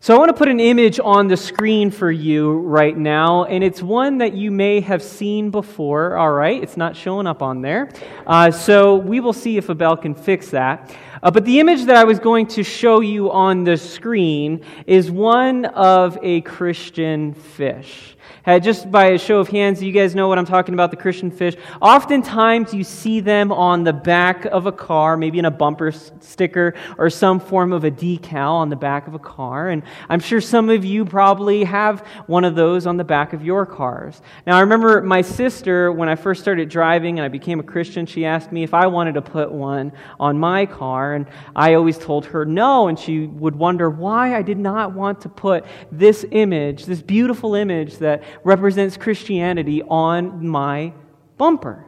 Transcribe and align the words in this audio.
So, 0.00 0.14
I 0.14 0.18
want 0.18 0.28
to 0.28 0.34
put 0.34 0.46
an 0.46 0.60
image 0.60 1.00
on 1.02 1.26
the 1.26 1.36
screen 1.36 1.90
for 1.90 2.08
you 2.08 2.52
right 2.60 2.96
now, 2.96 3.46
and 3.46 3.64
it's 3.64 3.82
one 3.82 4.18
that 4.18 4.32
you 4.32 4.52
may 4.52 4.78
have 4.80 5.02
seen 5.02 5.50
before, 5.50 6.16
all 6.16 6.30
right? 6.30 6.62
It's 6.62 6.76
not 6.76 6.94
showing 6.94 7.26
up 7.26 7.42
on 7.42 7.62
there. 7.62 7.90
Uh, 8.24 8.52
so, 8.52 8.94
we 8.94 9.18
will 9.18 9.32
see 9.32 9.56
if 9.56 9.68
Abel 9.68 9.96
can 9.96 10.14
fix 10.14 10.50
that. 10.50 10.94
Uh, 11.22 11.30
but 11.30 11.44
the 11.44 11.60
image 11.60 11.84
that 11.84 11.96
I 11.96 12.04
was 12.04 12.18
going 12.18 12.46
to 12.48 12.62
show 12.62 13.00
you 13.00 13.30
on 13.30 13.64
the 13.64 13.76
screen 13.76 14.64
is 14.86 15.10
one 15.10 15.64
of 15.64 16.18
a 16.22 16.40
Christian 16.42 17.34
fish. 17.34 18.16
Uh, 18.46 18.58
just 18.58 18.90
by 18.90 19.08
a 19.08 19.18
show 19.18 19.40
of 19.40 19.48
hands, 19.48 19.82
you 19.82 19.92
guys 19.92 20.14
know 20.14 20.28
what 20.28 20.38
I'm 20.38 20.46
talking 20.46 20.72
about 20.74 20.90
the 20.90 20.96
Christian 20.96 21.30
fish. 21.30 21.54
Oftentimes, 21.82 22.72
you 22.72 22.84
see 22.84 23.20
them 23.20 23.52
on 23.52 23.84
the 23.84 23.92
back 23.92 24.46
of 24.46 24.66
a 24.66 24.72
car, 24.72 25.16
maybe 25.16 25.38
in 25.38 25.44
a 25.44 25.50
bumper 25.50 25.92
sticker 25.92 26.74
or 26.96 27.10
some 27.10 27.40
form 27.40 27.72
of 27.72 27.84
a 27.84 27.90
decal 27.90 28.52
on 28.52 28.68
the 28.70 28.76
back 28.76 29.06
of 29.06 29.14
a 29.14 29.18
car. 29.18 29.68
And 29.68 29.82
I'm 30.08 30.20
sure 30.20 30.40
some 30.40 30.70
of 30.70 30.84
you 30.84 31.04
probably 31.04 31.64
have 31.64 32.00
one 32.26 32.44
of 32.44 32.54
those 32.54 32.86
on 32.86 32.96
the 32.96 33.04
back 33.04 33.32
of 33.32 33.44
your 33.44 33.66
cars. 33.66 34.20
Now, 34.46 34.56
I 34.56 34.60
remember 34.60 35.02
my 35.02 35.20
sister, 35.20 35.92
when 35.92 36.08
I 36.08 36.14
first 36.14 36.40
started 36.40 36.68
driving 36.68 37.18
and 37.18 37.26
I 37.26 37.28
became 37.28 37.60
a 37.60 37.64
Christian, 37.64 38.06
she 38.06 38.24
asked 38.24 38.50
me 38.52 38.62
if 38.62 38.72
I 38.72 38.86
wanted 38.86 39.14
to 39.14 39.22
put 39.22 39.52
one 39.52 39.92
on 40.18 40.38
my 40.38 40.64
car. 40.64 41.07
And 41.14 41.26
I 41.54 41.74
always 41.74 41.98
told 41.98 42.26
her 42.26 42.44
no. 42.44 42.88
And 42.88 42.98
she 42.98 43.26
would 43.26 43.56
wonder 43.56 43.90
why 43.90 44.36
I 44.36 44.42
did 44.42 44.58
not 44.58 44.92
want 44.92 45.20
to 45.22 45.28
put 45.28 45.64
this 45.90 46.24
image, 46.30 46.86
this 46.86 47.02
beautiful 47.02 47.54
image 47.54 47.98
that 47.98 48.22
represents 48.44 48.96
Christianity 48.96 49.82
on 49.82 50.46
my 50.46 50.92
bumper? 51.36 51.84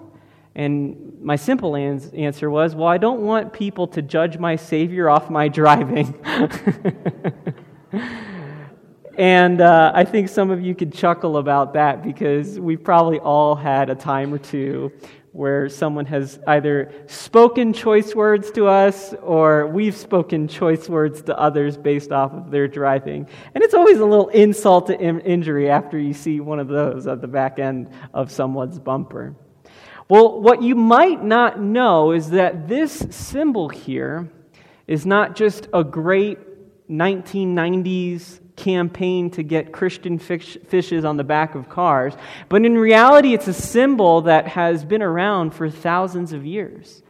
And 0.54 1.18
my 1.22 1.36
simple 1.36 1.76
answer 1.76 2.50
was, 2.50 2.74
well, 2.74 2.88
I 2.88 2.98
don't 2.98 3.20
want 3.20 3.52
people 3.52 3.86
to 3.88 4.02
judge 4.02 4.38
my 4.38 4.56
Savior 4.56 5.08
off 5.08 5.30
my 5.30 5.48
driving. 5.48 6.14
and 9.16 9.60
uh, 9.60 9.92
I 9.94 10.04
think 10.04 10.28
some 10.28 10.50
of 10.50 10.60
you 10.60 10.74
could 10.74 10.92
chuckle 10.92 11.36
about 11.36 11.74
that 11.74 12.02
because 12.02 12.58
we've 12.58 12.82
probably 12.82 13.20
all 13.20 13.54
had 13.54 13.90
a 13.90 13.94
time 13.94 14.34
or 14.34 14.38
two 14.38 14.92
where 15.32 15.68
someone 15.68 16.06
has 16.06 16.40
either 16.48 16.92
spoken 17.06 17.72
choice 17.72 18.14
words 18.14 18.50
to 18.50 18.66
us 18.66 19.14
or 19.22 19.68
we've 19.68 19.96
spoken 19.96 20.48
choice 20.48 20.88
words 20.88 21.22
to 21.22 21.38
others 21.38 21.76
based 21.76 22.10
off 22.10 22.32
of 22.32 22.50
their 22.50 22.66
driving. 22.66 23.28
And 23.54 23.62
it's 23.62 23.74
always 23.74 24.00
a 24.00 24.04
little 24.04 24.28
insult 24.28 24.88
to 24.88 24.98
injury 24.98 25.70
after 25.70 25.98
you 25.98 26.14
see 26.14 26.40
one 26.40 26.58
of 26.58 26.66
those 26.66 27.06
at 27.06 27.20
the 27.20 27.28
back 27.28 27.60
end 27.60 27.90
of 28.12 28.32
someone's 28.32 28.78
bumper. 28.78 29.36
Well, 30.08 30.40
what 30.40 30.62
you 30.62 30.74
might 30.74 31.22
not 31.22 31.60
know 31.60 32.10
is 32.10 32.30
that 32.30 32.66
this 32.66 33.06
symbol 33.10 33.68
here 33.68 34.28
is 34.88 35.06
not 35.06 35.36
just 35.36 35.68
a 35.72 35.84
great 35.84 36.38
1990s 36.90 38.40
campaign 38.60 39.30
to 39.30 39.42
get 39.42 39.72
Christian 39.72 40.18
fish, 40.18 40.58
fishes 40.68 41.04
on 41.04 41.16
the 41.16 41.24
back 41.24 41.54
of 41.54 41.68
cars. 41.68 42.14
But 42.48 42.64
in 42.64 42.76
reality, 42.76 43.32
it's 43.32 43.48
a 43.48 43.54
symbol 43.54 44.22
that 44.22 44.46
has 44.48 44.84
been 44.84 45.02
around 45.02 45.54
for 45.54 45.70
thousands 45.70 46.32
of 46.32 46.44
years, 46.44 47.02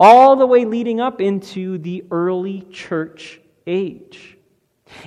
all 0.00 0.36
the 0.36 0.46
way 0.46 0.64
leading 0.64 1.00
up 1.00 1.20
into 1.20 1.78
the 1.78 2.04
early 2.10 2.62
church 2.70 3.40
age. 3.66 4.38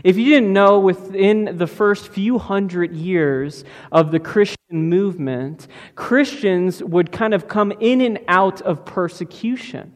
If 0.03 0.17
you 0.17 0.25
didn't 0.25 0.53
know, 0.53 0.79
within 0.79 1.57
the 1.57 1.67
first 1.67 2.09
few 2.09 2.37
hundred 2.37 2.93
years 2.93 3.63
of 3.91 4.11
the 4.11 4.19
Christian 4.19 4.89
movement, 4.89 5.67
Christians 5.95 6.83
would 6.83 7.11
kind 7.11 7.33
of 7.33 7.47
come 7.47 7.71
in 7.79 8.01
and 8.01 8.19
out 8.27 8.61
of 8.61 8.85
persecution. 8.85 9.93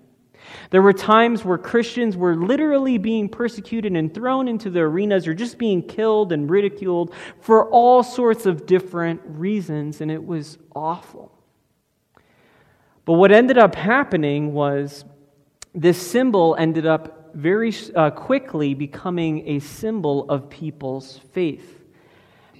There 0.72 0.81
were 0.81 0.94
times 0.94 1.44
where 1.44 1.58
Christians 1.58 2.16
were 2.16 2.36
literally 2.36 2.97
being 2.97 3.27
persecuted 3.27 3.95
and 3.95 4.14
thrown 4.14 4.47
into 4.47 4.69
the 4.69 4.80
arenas 4.80 5.28
or 5.28 5.33
just 5.33 5.58
being 5.58 5.83
killed 5.83 6.31
and 6.31 6.50
ridiculed 6.50 7.13
for 7.41 7.69
all 7.69 8.03
sorts 8.03 8.45
of 8.45 8.66
different 8.66 9.22
reasons, 9.25 10.00
and 10.00 10.09
it 10.09 10.25
was 10.25 10.58
awful. 10.73 11.38
But 13.03 13.13
what 13.13 13.34
ended 13.34 13.57
up 13.57 13.75
happening 13.75 14.53
was 14.53 15.03
this 15.75 16.01
symbol 16.01 16.56
ended 16.57 16.85
up 16.85 17.35
very 17.35 17.73
uh, 17.94 18.12
quickly 18.12 18.73
becoming 18.73 19.47
a 19.50 19.59
symbol 19.59 20.29
of 20.29 20.50
people's 20.50 21.19
faith. 21.34 21.81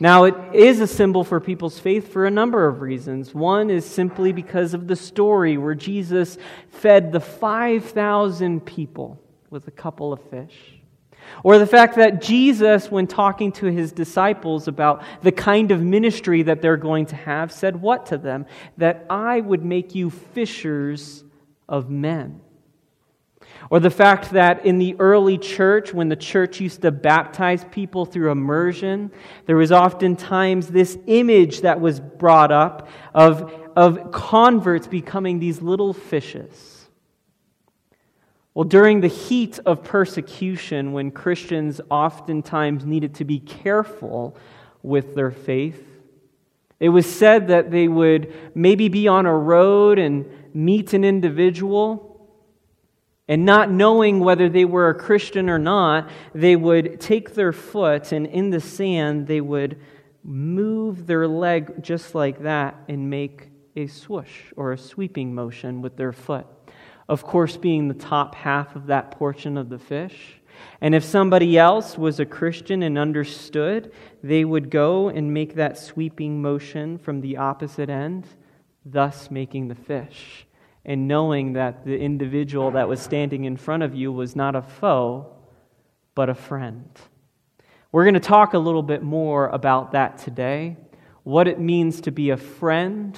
Now, 0.02 0.24
it 0.24 0.34
is 0.52 0.80
a 0.80 0.88
symbol 0.88 1.24
for 1.24 1.40
people's 1.40 1.78
faith 1.78 2.12
for 2.12 2.26
a 2.26 2.32
number 2.32 2.66
of 2.66 2.82
reasons. 2.82 3.36
One 3.36 3.70
is 3.70 3.86
simply 3.86 4.32
because 4.32 4.74
of 4.74 4.88
the 4.88 4.96
story 4.96 5.60
where 5.60 5.76
Jesus 5.76 6.40
fed 6.70 7.12
the 7.12 7.20
5,000 7.20 8.66
people 8.66 9.22
with 9.52 9.68
a 9.68 9.72
couple 9.72 10.12
of 10.12 10.20
fish. 10.32 10.58
Or 11.44 11.60
the 11.60 11.68
fact 11.68 11.98
that 11.98 12.20
Jesus, 12.20 12.90
when 12.90 13.06
talking 13.06 13.52
to 13.52 13.68
his 13.68 13.92
disciples 13.92 14.68
about 14.68 15.04
the 15.22 15.32
kind 15.32 15.70
of 15.70 15.84
ministry 15.84 16.42
that 16.42 16.64
they're 16.64 16.78
going 16.78 17.06
to 17.06 17.16
have, 17.16 17.52
said 17.52 17.80
what 17.80 18.08
to 18.08 18.18
them? 18.18 18.48
That 18.78 19.06
I 19.08 19.40
would 19.40 19.64
make 19.64 19.94
you 19.94 20.10
fishers 20.10 21.24
of 21.70 21.92
men. 21.92 22.42
Or 23.70 23.80
the 23.80 23.90
fact 23.90 24.32
that 24.32 24.66
in 24.66 24.80
the 24.80 24.96
early 25.00 25.38
church, 25.38 25.94
when 25.94 26.10
the 26.10 26.16
church 26.16 26.60
used 26.60 26.82
to 26.82 26.92
baptize 26.92 27.64
people 27.72 28.06
through 28.06 28.32
immersion, 28.32 29.12
there 29.46 29.56
was 29.56 29.72
oftentimes 29.72 30.68
this 30.68 30.98
image 31.08 31.62
that 31.62 31.80
was 31.80 32.00
brought 32.00 32.52
up 32.52 32.90
of, 33.14 33.54
of 33.76 34.12
converts 34.12 34.88
becoming 34.88 35.40
these 35.40 35.62
little 35.62 35.94
fishes. 35.94 36.90
Well, 38.54 38.66
during 38.66 39.00
the 39.00 39.08
heat 39.08 39.60
of 39.66 39.84
persecution, 39.86 40.92
when 40.92 41.12
Christians 41.12 41.80
oftentimes 41.90 42.86
needed 42.86 43.16
to 43.16 43.26
be 43.26 43.40
careful 43.40 44.36
with 44.84 45.16
their 45.16 45.32
faith, 45.32 45.88
it 46.82 46.90
was 46.90 47.06
said 47.06 47.48
that 47.48 47.72
they 47.72 47.88
would 47.88 48.34
maybe 48.54 48.90
be 48.90 49.08
on 49.08 49.26
a 49.26 49.38
road 49.38 50.00
and 50.00 50.26
meet 50.54 50.94
an 50.94 51.06
individual 51.06 52.11
and 53.32 53.46
not 53.46 53.72
knowing 53.72 54.20
whether 54.20 54.50
they 54.50 54.66
were 54.66 54.90
a 54.90 54.94
Christian 54.94 55.50
or 55.50 55.58
not, 55.58 56.10
they 56.36 56.58
would 56.58 57.00
take 57.00 57.34
their 57.34 57.54
foot 57.54 58.12
and 58.12 58.28
in 58.28 58.50
the 58.50 58.60
sand 58.60 59.26
they 59.26 59.40
would 59.40 59.80
move 60.22 61.08
their 61.08 61.30
leg 61.30 61.82
just 61.82 62.14
like 62.14 62.44
that 62.44 62.76
and 62.90 63.10
make 63.10 63.48
a 63.78 63.88
swoosh 63.88 64.52
or 64.58 64.74
a 64.74 64.78
sweeping 64.78 65.34
motion 65.34 65.82
with 65.82 65.96
their 65.96 66.12
foot. 66.12 66.46
Of 67.08 67.24
course, 67.24 67.56
being 67.56 67.88
the 67.88 67.94
top 67.94 68.36
half 68.36 68.76
of 68.76 68.88
that 68.88 69.12
portion 69.12 69.58
of 69.58 69.70
the 69.70 69.80
fish. 69.80 70.42
And 70.82 70.94
if 70.94 71.06
somebody 71.06 71.58
else 71.58 71.98
was 71.98 72.20
a 72.20 72.26
Christian 72.26 72.84
and 72.84 72.98
understood, 72.98 73.94
they 74.22 74.44
would 74.44 74.70
go 74.70 75.08
and 75.08 75.34
make 75.34 75.56
that 75.56 75.78
sweeping 75.78 76.42
motion 76.42 76.98
from 76.98 77.22
the 77.22 77.38
opposite 77.38 77.90
end, 77.90 78.28
thus 78.84 79.32
making 79.32 79.70
the 79.70 79.76
fish 79.76 80.46
and 80.86 81.08
knowing 81.08 81.54
that 81.54 81.86
the 81.86 81.98
individual 81.98 82.72
that 82.72 82.88
was 82.88 83.00
standing 83.00 83.46
in 83.46 83.58
front 83.58 83.84
of 83.84 83.94
you 83.94 84.12
was 84.12 84.36
not 84.36 84.56
a 84.56 84.62
foe, 84.62 85.34
but 86.16 86.30
a 86.30 86.36
friend. 86.36 86.90
We're 87.92 88.04
going 88.04 88.16
to 88.16 88.20
talk 88.20 88.54
a 88.54 88.60
little 88.60 88.84
bit 88.84 89.04
more 89.04 89.48
about 89.50 89.92
that 89.92 90.18
today 90.18 90.78
what 91.24 91.48
it 91.48 91.60
means 91.60 92.02
to 92.02 92.12
be 92.12 92.32
a 92.32 92.38
friend 92.38 93.18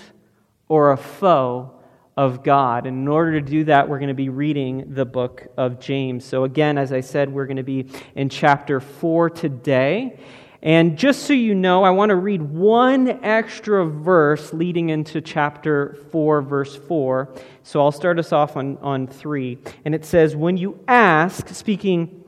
or 0.67 0.91
a 0.91 0.97
foe 0.97 1.71
of 2.17 2.43
God. 2.43 2.85
And 2.85 2.97
in 3.03 3.07
order 3.07 3.39
to 3.39 3.41
do 3.41 3.63
that, 3.65 3.87
we're 3.87 3.99
going 3.99 4.09
to 4.09 4.13
be 4.13 4.29
reading 4.29 4.93
the 4.93 5.05
book 5.05 5.47
of 5.57 5.79
James. 5.79 6.25
So, 6.25 6.43
again, 6.43 6.77
as 6.77 6.91
I 6.91 6.99
said, 7.01 7.31
we're 7.31 7.45
going 7.45 7.57
to 7.57 7.63
be 7.63 7.87
in 8.15 8.29
chapter 8.29 8.79
4 8.79 9.29
today. 9.29 10.19
And 10.63 10.97
just 10.97 11.23
so 11.23 11.33
you 11.33 11.53
know, 11.53 11.83
I 11.83 11.89
want 11.89 12.11
to 12.11 12.15
read 12.15 12.41
one 12.41 13.21
extra 13.21 13.85
verse 13.85 14.53
leading 14.53 14.89
into 14.89 15.19
chapter 15.19 15.97
4, 16.11 16.41
verse 16.41 16.73
4. 16.73 17.35
So 17.63 17.81
I'll 17.81 17.91
start 17.91 18.17
us 18.17 18.31
off 18.31 18.55
on, 18.55 18.77
on 18.77 19.05
3. 19.07 19.57
And 19.83 19.93
it 19.93 20.05
says, 20.05 20.37
When 20.37 20.55
you 20.55 20.79
ask, 20.87 21.49
speaking 21.49 22.23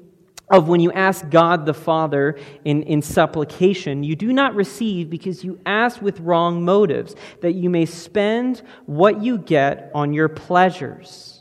of 0.49 0.67
when 0.67 0.81
you 0.81 0.91
ask 0.91 1.29
God 1.29 1.65
the 1.65 1.73
Father 1.73 2.37
in, 2.65 2.83
in 2.83 3.01
supplication, 3.01 4.03
you 4.03 4.17
do 4.17 4.33
not 4.33 4.53
receive 4.53 5.09
because 5.09 5.45
you 5.45 5.57
ask 5.65 6.01
with 6.01 6.19
wrong 6.19 6.61
motives, 6.61 7.15
that 7.39 7.53
you 7.53 7.69
may 7.69 7.85
spend 7.85 8.61
what 8.85 9.23
you 9.23 9.37
get 9.37 9.91
on 9.95 10.13
your 10.13 10.27
pleasures. 10.27 11.34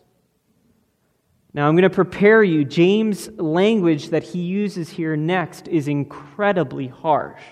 Now, 1.54 1.68
I'm 1.68 1.74
going 1.74 1.84
to 1.84 1.90
prepare 1.90 2.42
you. 2.42 2.64
James' 2.64 3.30
language 3.36 4.08
that 4.08 4.24
he 4.24 4.40
uses 4.40 4.90
here 4.90 5.16
next 5.16 5.68
is 5.68 5.86
incredibly 5.86 6.88
harsh. 6.88 7.42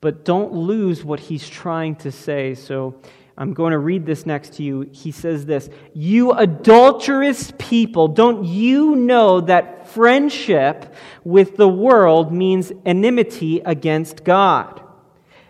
But 0.00 0.24
don't 0.24 0.52
lose 0.52 1.04
what 1.04 1.18
he's 1.18 1.48
trying 1.48 1.96
to 1.96 2.12
say. 2.12 2.54
So 2.54 3.00
I'm 3.36 3.54
going 3.54 3.72
to 3.72 3.78
read 3.78 4.06
this 4.06 4.24
next 4.24 4.54
to 4.54 4.62
you. 4.62 4.88
He 4.92 5.10
says 5.10 5.46
this 5.46 5.68
You 5.94 6.30
adulterous 6.32 7.52
people, 7.58 8.06
don't 8.06 8.44
you 8.44 8.94
know 8.94 9.40
that 9.40 9.88
friendship 9.88 10.94
with 11.24 11.56
the 11.56 11.68
world 11.68 12.32
means 12.32 12.72
enmity 12.86 13.60
against 13.64 14.22
God? 14.22 14.80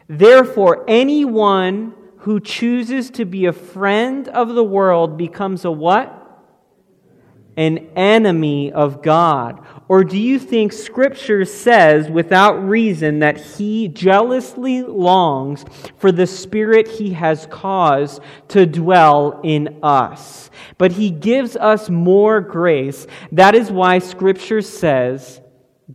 Therefore, 0.08 0.84
anyone 0.88 1.94
who 2.18 2.40
chooses 2.40 3.10
to 3.10 3.26
be 3.26 3.44
a 3.46 3.52
friend 3.52 4.28
of 4.28 4.54
the 4.54 4.64
world 4.64 5.18
becomes 5.18 5.64
a 5.66 5.70
what? 5.70 6.21
An 7.56 7.78
enemy 7.96 8.72
of 8.72 9.02
God? 9.02 9.64
Or 9.88 10.04
do 10.04 10.18
you 10.18 10.38
think 10.38 10.72
Scripture 10.72 11.44
says 11.44 12.08
without 12.08 12.66
reason 12.66 13.18
that 13.18 13.38
He 13.38 13.88
jealously 13.88 14.82
longs 14.82 15.64
for 15.98 16.10
the 16.10 16.26
Spirit 16.26 16.88
He 16.88 17.12
has 17.12 17.46
caused 17.50 18.22
to 18.48 18.64
dwell 18.64 19.40
in 19.42 19.80
us? 19.82 20.50
But 20.78 20.92
He 20.92 21.10
gives 21.10 21.56
us 21.56 21.90
more 21.90 22.40
grace. 22.40 23.06
That 23.32 23.54
is 23.54 23.70
why 23.70 23.98
Scripture 23.98 24.62
says 24.62 25.40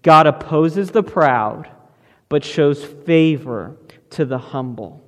God 0.04 0.27
opposes 0.27 0.92
the 0.92 1.04
proud, 1.04 1.69
but 2.30 2.44
shows 2.44 2.83
favor 2.83 3.77
to 4.12 4.25
the 4.25 4.38
humble. 4.38 5.04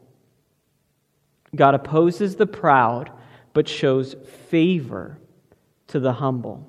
God 1.55 1.75
opposes 1.75 2.35
the 2.35 2.47
proud, 2.47 3.11
but 3.53 3.67
shows 3.67 4.15
favor 4.49 5.19
to 5.89 5.99
the 5.99 6.13
humble. 6.13 6.65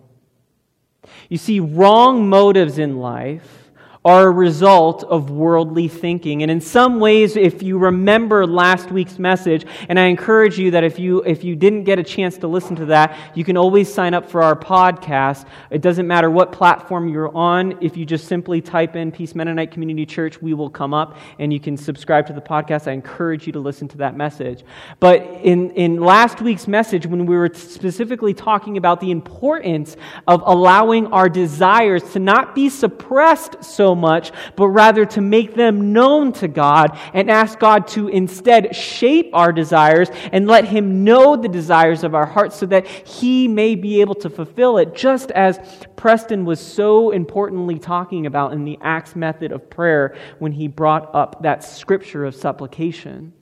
You 1.29 1.39
see, 1.39 1.61
wrong 1.61 2.29
motives 2.29 2.79
in 2.79 2.99
life 2.99 3.60
are 4.03 4.29
a 4.29 4.31
result 4.31 5.05
of 5.05 5.31
worldly 5.31 5.87
thinking. 5.87 6.43
And 6.43 6.51
in 6.51 6.61
some 6.61 7.01
ways, 7.01 7.37
if 7.37 7.63
you 7.63 7.77
remember 7.77 8.47
last 8.47 8.91
week's 8.91 9.19
message, 9.19 9.67
and 9.91 10.01
I 10.01 10.05
encourage 10.05 10.59
you 10.59 10.71
that 10.71 10.85
if 10.85 10.99
you, 10.99 11.23
if 11.25 11.45
you 11.45 11.55
didn't 11.55 11.85
get 11.85 11.99
a 11.99 12.03
chance 12.03 12.39
to 12.39 12.49
listen 12.49 12.75
to 12.77 12.87
that, 12.87 13.15
you 13.35 13.45
can 13.45 13.59
always 13.59 13.93
sign 13.93 14.15
up 14.15 14.27
for 14.27 14.43
our 14.43 14.57
podcast. 14.57 15.47
It 15.69 15.83
doesn't 15.83 16.07
matter 16.07 16.31
what 16.31 16.51
platform 16.51 17.11
you're 17.11 17.35
on. 17.37 17.77
If 17.83 17.95
you 17.95 18.07
just 18.07 18.27
simply 18.27 18.63
type 18.63 18.97
in 18.97 19.13
Peace 19.13 19.35
Mennonite 19.35 19.71
Community 19.71 20.07
Church, 20.07 20.41
we 20.41 20.55
will 20.55 20.71
come 20.71 20.95
up 20.95 21.19
and 21.39 21.53
you 21.53 21.61
can 21.61 21.77
subscribe 21.77 22.27
to 22.29 22.33
the 22.33 22.41
podcast. 22.41 22.89
I 22.89 22.93
encourage 22.93 23.47
you 23.47 23.53
to 23.53 23.61
listen 23.61 23.87
to 23.89 23.99
that 23.99 24.17
message. 24.17 24.65
But 24.99 25.21
in, 25.43 25.73
in 25.73 26.01
last 26.01 26.41
week's 26.41 26.67
message, 26.67 27.07
when 27.07 27.27
we 27.27 27.37
were 27.37 27.51
specifically 27.53 28.33
talking 28.33 28.79
about 28.79 29.01
the 29.01 29.11
importance 29.11 29.99
of 30.27 30.43
allowing 30.47 31.09
our 31.09 31.29
desires 31.29 32.03
to 32.13 32.19
not 32.19 32.55
be 32.55 32.71
suppressed 32.71 33.63
so 33.63 33.90
much, 33.95 34.33
but 34.57 34.69
rather 34.69 35.05
to 35.07 35.21
make 35.21 35.55
them 35.55 35.93
known 35.93 36.33
to 36.35 36.49
God 36.49 36.99
and 37.15 37.31
ask 37.31 37.59
God 37.59 37.87
to 37.89 38.09
instead 38.09 38.75
shape 38.75 39.31
our 39.33 39.53
desires 39.53 40.09
and 40.33 40.47
let 40.47 40.65
Him 40.65 41.05
know 41.05 41.37
the 41.37 41.49
desires 41.49 42.05
of 42.05 42.15
our 42.15 42.27
hearts 42.27 42.57
so 42.57 42.67
that 42.67 42.87
He 42.87 43.49
may 43.49 43.75
be 43.75 44.01
able 44.01 44.15
to 44.17 44.31
fulfill 44.31 44.79
it, 44.79 44.95
just 44.95 45.31
as 45.33 45.59
Preston 45.97 46.45
was 46.45 46.61
so 46.61 47.11
importantly 47.11 47.79
talking 47.79 48.27
about 48.27 48.53
in 48.53 48.65
the 48.65 48.79
Acts 48.81 49.15
method 49.15 49.53
of 49.53 49.69
prayer 49.69 50.17
when 50.39 50.53
he 50.53 50.69
brought 50.69 51.15
up 51.15 51.43
that 51.43 51.63
scripture 51.63 52.25
of 52.25 52.35
supplication. 52.35 53.33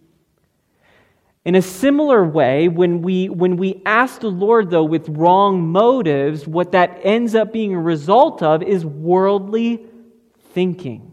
In 1.45 1.55
a 1.55 1.63
similar 1.63 2.25
way, 2.25 2.69
when 2.69 3.01
we, 3.01 3.29
when 3.29 3.57
we 3.57 3.81
ask 3.87 4.21
the 4.21 4.29
Lord, 4.29 4.71
though, 4.71 4.85
with 4.85 5.09
wrong 5.09 5.67
motives, 5.69 6.47
what 6.47 6.73
that 6.73 7.01
ends 7.05 7.35
up 7.35 7.53
being 7.53 7.75
a 7.75 7.81
result 7.81 8.43
of 8.43 8.63
is 8.63 8.85
worldly 8.85 9.87
thinking. 10.59 11.13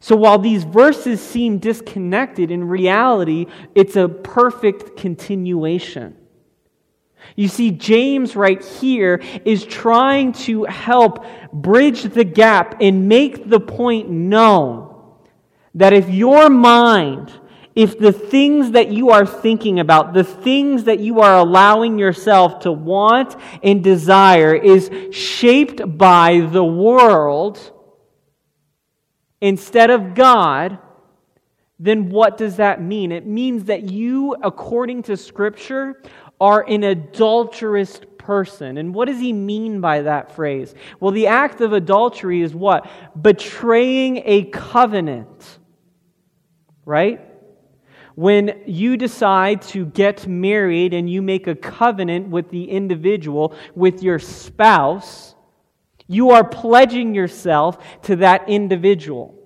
So 0.00 0.16
while 0.16 0.38
these 0.38 0.64
verses 0.64 1.20
seem 1.20 1.58
disconnected, 1.58 2.50
in 2.50 2.64
reality, 2.64 3.44
it's 3.74 3.94
a 3.94 4.08
perfect 4.08 4.96
continuation. 4.96 6.16
You 7.36 7.48
see, 7.48 7.72
James 7.72 8.34
right 8.34 8.64
here 8.64 9.20
is 9.44 9.66
trying 9.66 10.32
to 10.46 10.64
help 10.64 11.26
bridge 11.52 12.04
the 12.04 12.24
gap 12.24 12.76
and 12.80 13.06
make 13.06 13.50
the 13.50 13.60
point 13.60 14.08
known 14.08 14.96
that 15.74 15.92
if 15.92 16.08
your 16.08 16.48
mind, 16.48 17.30
if 17.74 17.98
the 17.98 18.12
things 18.12 18.70
that 18.70 18.90
you 18.90 19.10
are 19.10 19.26
thinking 19.26 19.78
about, 19.78 20.14
the 20.14 20.24
things 20.24 20.84
that 20.84 21.00
you 21.00 21.20
are 21.20 21.36
allowing 21.36 21.98
yourself 21.98 22.60
to 22.60 22.72
want 22.72 23.36
and 23.62 23.84
desire 23.84 24.54
is 24.54 24.90
shaped 25.14 25.98
by 25.98 26.40
the 26.40 26.64
world, 26.64 27.72
instead 29.42 29.90
of 29.90 30.14
God, 30.14 30.78
then 31.78 32.08
what 32.08 32.38
does 32.38 32.56
that 32.56 32.80
mean? 32.80 33.12
It 33.12 33.26
means 33.26 33.64
that 33.64 33.82
you, 33.82 34.36
according 34.42 35.02
to 35.04 35.16
Scripture, 35.16 36.00
are 36.40 36.64
an 36.66 36.84
adulterous 36.84 38.00
person. 38.18 38.78
And 38.78 38.94
what 38.94 39.08
does 39.08 39.18
he 39.18 39.32
mean 39.32 39.80
by 39.80 40.02
that 40.02 40.34
phrase? 40.34 40.74
Well, 41.00 41.10
the 41.10 41.26
act 41.26 41.60
of 41.60 41.72
adultery 41.72 42.40
is 42.40 42.54
what? 42.54 42.88
Betraying 43.20 44.22
a 44.24 44.44
covenant, 44.44 45.58
right? 46.84 47.20
When 48.14 48.62
you 48.66 48.96
decide 48.96 49.62
to 49.62 49.86
get 49.86 50.26
married 50.28 50.94
and 50.94 51.10
you 51.10 51.20
make 51.20 51.48
a 51.48 51.56
covenant 51.56 52.28
with 52.28 52.50
the 52.50 52.70
individual, 52.70 53.56
with 53.74 54.04
your 54.04 54.20
spouse, 54.20 55.34
you 56.12 56.30
are 56.30 56.44
pledging 56.44 57.14
yourself 57.14 58.02
to 58.02 58.16
that 58.16 58.48
individual. 58.48 59.38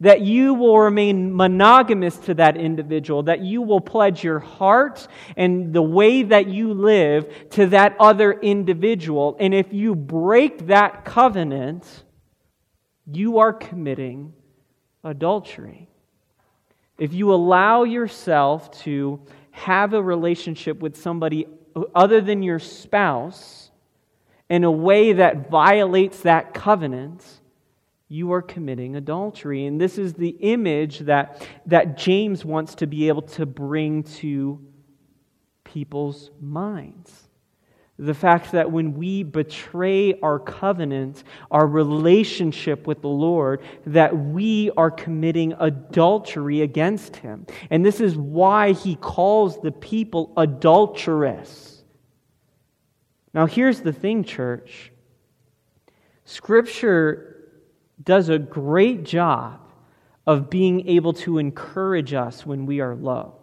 That 0.00 0.20
you 0.20 0.54
will 0.54 0.78
remain 0.78 1.34
monogamous 1.34 2.16
to 2.18 2.34
that 2.34 2.56
individual, 2.56 3.22
that 3.22 3.40
you 3.40 3.62
will 3.62 3.80
pledge 3.80 4.22
your 4.22 4.40
heart 4.40 5.06
and 5.36 5.72
the 5.72 5.82
way 5.82 6.24
that 6.24 6.46
you 6.48 6.74
live 6.74 7.50
to 7.50 7.68
that 7.68 7.96
other 7.98 8.32
individual. 8.32 9.36
And 9.40 9.54
if 9.54 9.72
you 9.72 9.94
break 9.94 10.66
that 10.66 11.04
covenant, 11.04 11.86
you 13.06 13.38
are 13.38 13.52
committing 13.52 14.34
adultery. 15.04 15.88
If 16.98 17.14
you 17.14 17.32
allow 17.32 17.84
yourself 17.84 18.70
to 18.82 19.20
have 19.52 19.94
a 19.94 20.02
relationship 20.02 20.80
with 20.80 20.96
somebody 20.96 21.46
other 21.94 22.20
than 22.20 22.42
your 22.42 22.58
spouse, 22.58 23.63
in 24.48 24.64
a 24.64 24.70
way 24.70 25.14
that 25.14 25.50
violates 25.50 26.20
that 26.20 26.54
covenant, 26.54 27.24
you 28.08 28.32
are 28.32 28.42
committing 28.42 28.96
adultery. 28.96 29.66
And 29.66 29.80
this 29.80 29.98
is 29.98 30.14
the 30.14 30.28
image 30.40 31.00
that, 31.00 31.46
that 31.66 31.96
James 31.96 32.44
wants 32.44 32.74
to 32.76 32.86
be 32.86 33.08
able 33.08 33.22
to 33.22 33.46
bring 33.46 34.02
to 34.04 34.60
people's 35.64 36.30
minds. 36.40 37.28
The 37.98 38.14
fact 38.14 38.52
that 38.52 38.70
when 38.72 38.94
we 38.94 39.22
betray 39.22 40.18
our 40.20 40.40
covenant, 40.40 41.22
our 41.50 41.66
relationship 41.66 42.86
with 42.88 43.02
the 43.02 43.08
Lord, 43.08 43.62
that 43.86 44.16
we 44.16 44.70
are 44.76 44.90
committing 44.90 45.54
adultery 45.58 46.62
against 46.62 47.16
Him. 47.16 47.46
And 47.70 47.84
this 47.84 48.00
is 48.00 48.16
why 48.16 48.72
He 48.72 48.96
calls 48.96 49.60
the 49.60 49.70
people 49.70 50.32
adulterous. 50.36 51.73
Now, 53.34 53.46
here's 53.46 53.80
the 53.80 53.92
thing, 53.92 54.24
church 54.24 54.92
Scripture 56.24 57.50
does 58.02 58.28
a 58.28 58.38
great 58.38 59.04
job 59.04 59.60
of 60.26 60.48
being 60.48 60.88
able 60.88 61.12
to 61.12 61.38
encourage 61.38 62.14
us 62.14 62.46
when 62.46 62.64
we 62.64 62.80
are 62.80 62.94
low. 62.94 63.36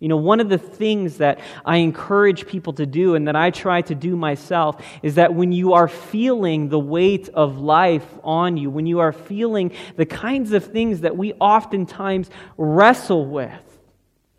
You 0.00 0.08
know, 0.08 0.16
one 0.16 0.40
of 0.40 0.48
the 0.48 0.58
things 0.58 1.18
that 1.18 1.38
I 1.64 1.78
encourage 1.78 2.46
people 2.46 2.72
to 2.74 2.84
do 2.84 3.14
and 3.14 3.28
that 3.28 3.36
I 3.36 3.50
try 3.50 3.80
to 3.82 3.94
do 3.94 4.16
myself 4.16 4.84
is 5.02 5.14
that 5.14 5.32
when 5.32 5.52
you 5.52 5.74
are 5.74 5.88
feeling 5.88 6.68
the 6.68 6.78
weight 6.78 7.28
of 7.30 7.58
life 7.58 8.06
on 8.22 8.56
you, 8.56 8.68
when 8.68 8.86
you 8.86 8.98
are 8.98 9.12
feeling 9.12 9.72
the 9.96 10.04
kinds 10.04 10.52
of 10.52 10.64
things 10.64 11.02
that 11.02 11.16
we 11.16 11.32
oftentimes 11.34 12.28
wrestle 12.58 13.24
with, 13.24 13.73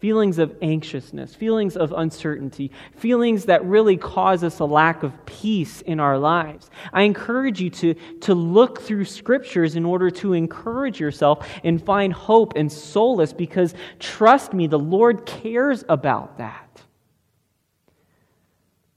feelings 0.05 0.37
of 0.37 0.55
anxiousness, 0.61 1.33
feelings 1.33 1.75
of 1.75 1.91
uncertainty, 1.91 2.69
feelings 2.95 3.45
that 3.45 3.65
really 3.65 3.97
cause 3.97 4.43
us 4.43 4.59
a 4.59 4.63
lack 4.63 5.01
of 5.01 5.25
peace 5.25 5.81
in 5.81 5.99
our 5.99 6.15
lives. 6.15 6.69
I 6.93 7.01
encourage 7.01 7.59
you 7.59 7.71
to, 7.71 7.95
to 8.21 8.35
look 8.35 8.81
through 8.81 9.05
scriptures 9.05 9.75
in 9.75 9.83
order 9.83 10.11
to 10.11 10.33
encourage 10.33 10.99
yourself 10.99 11.49
and 11.63 11.83
find 11.83 12.13
hope 12.13 12.53
and 12.55 12.71
solace 12.71 13.33
because 13.33 13.73
trust 13.97 14.53
me, 14.53 14.67
the 14.67 14.77
Lord 14.77 15.25
cares 15.25 15.83
about 15.89 16.37
that. 16.37 16.83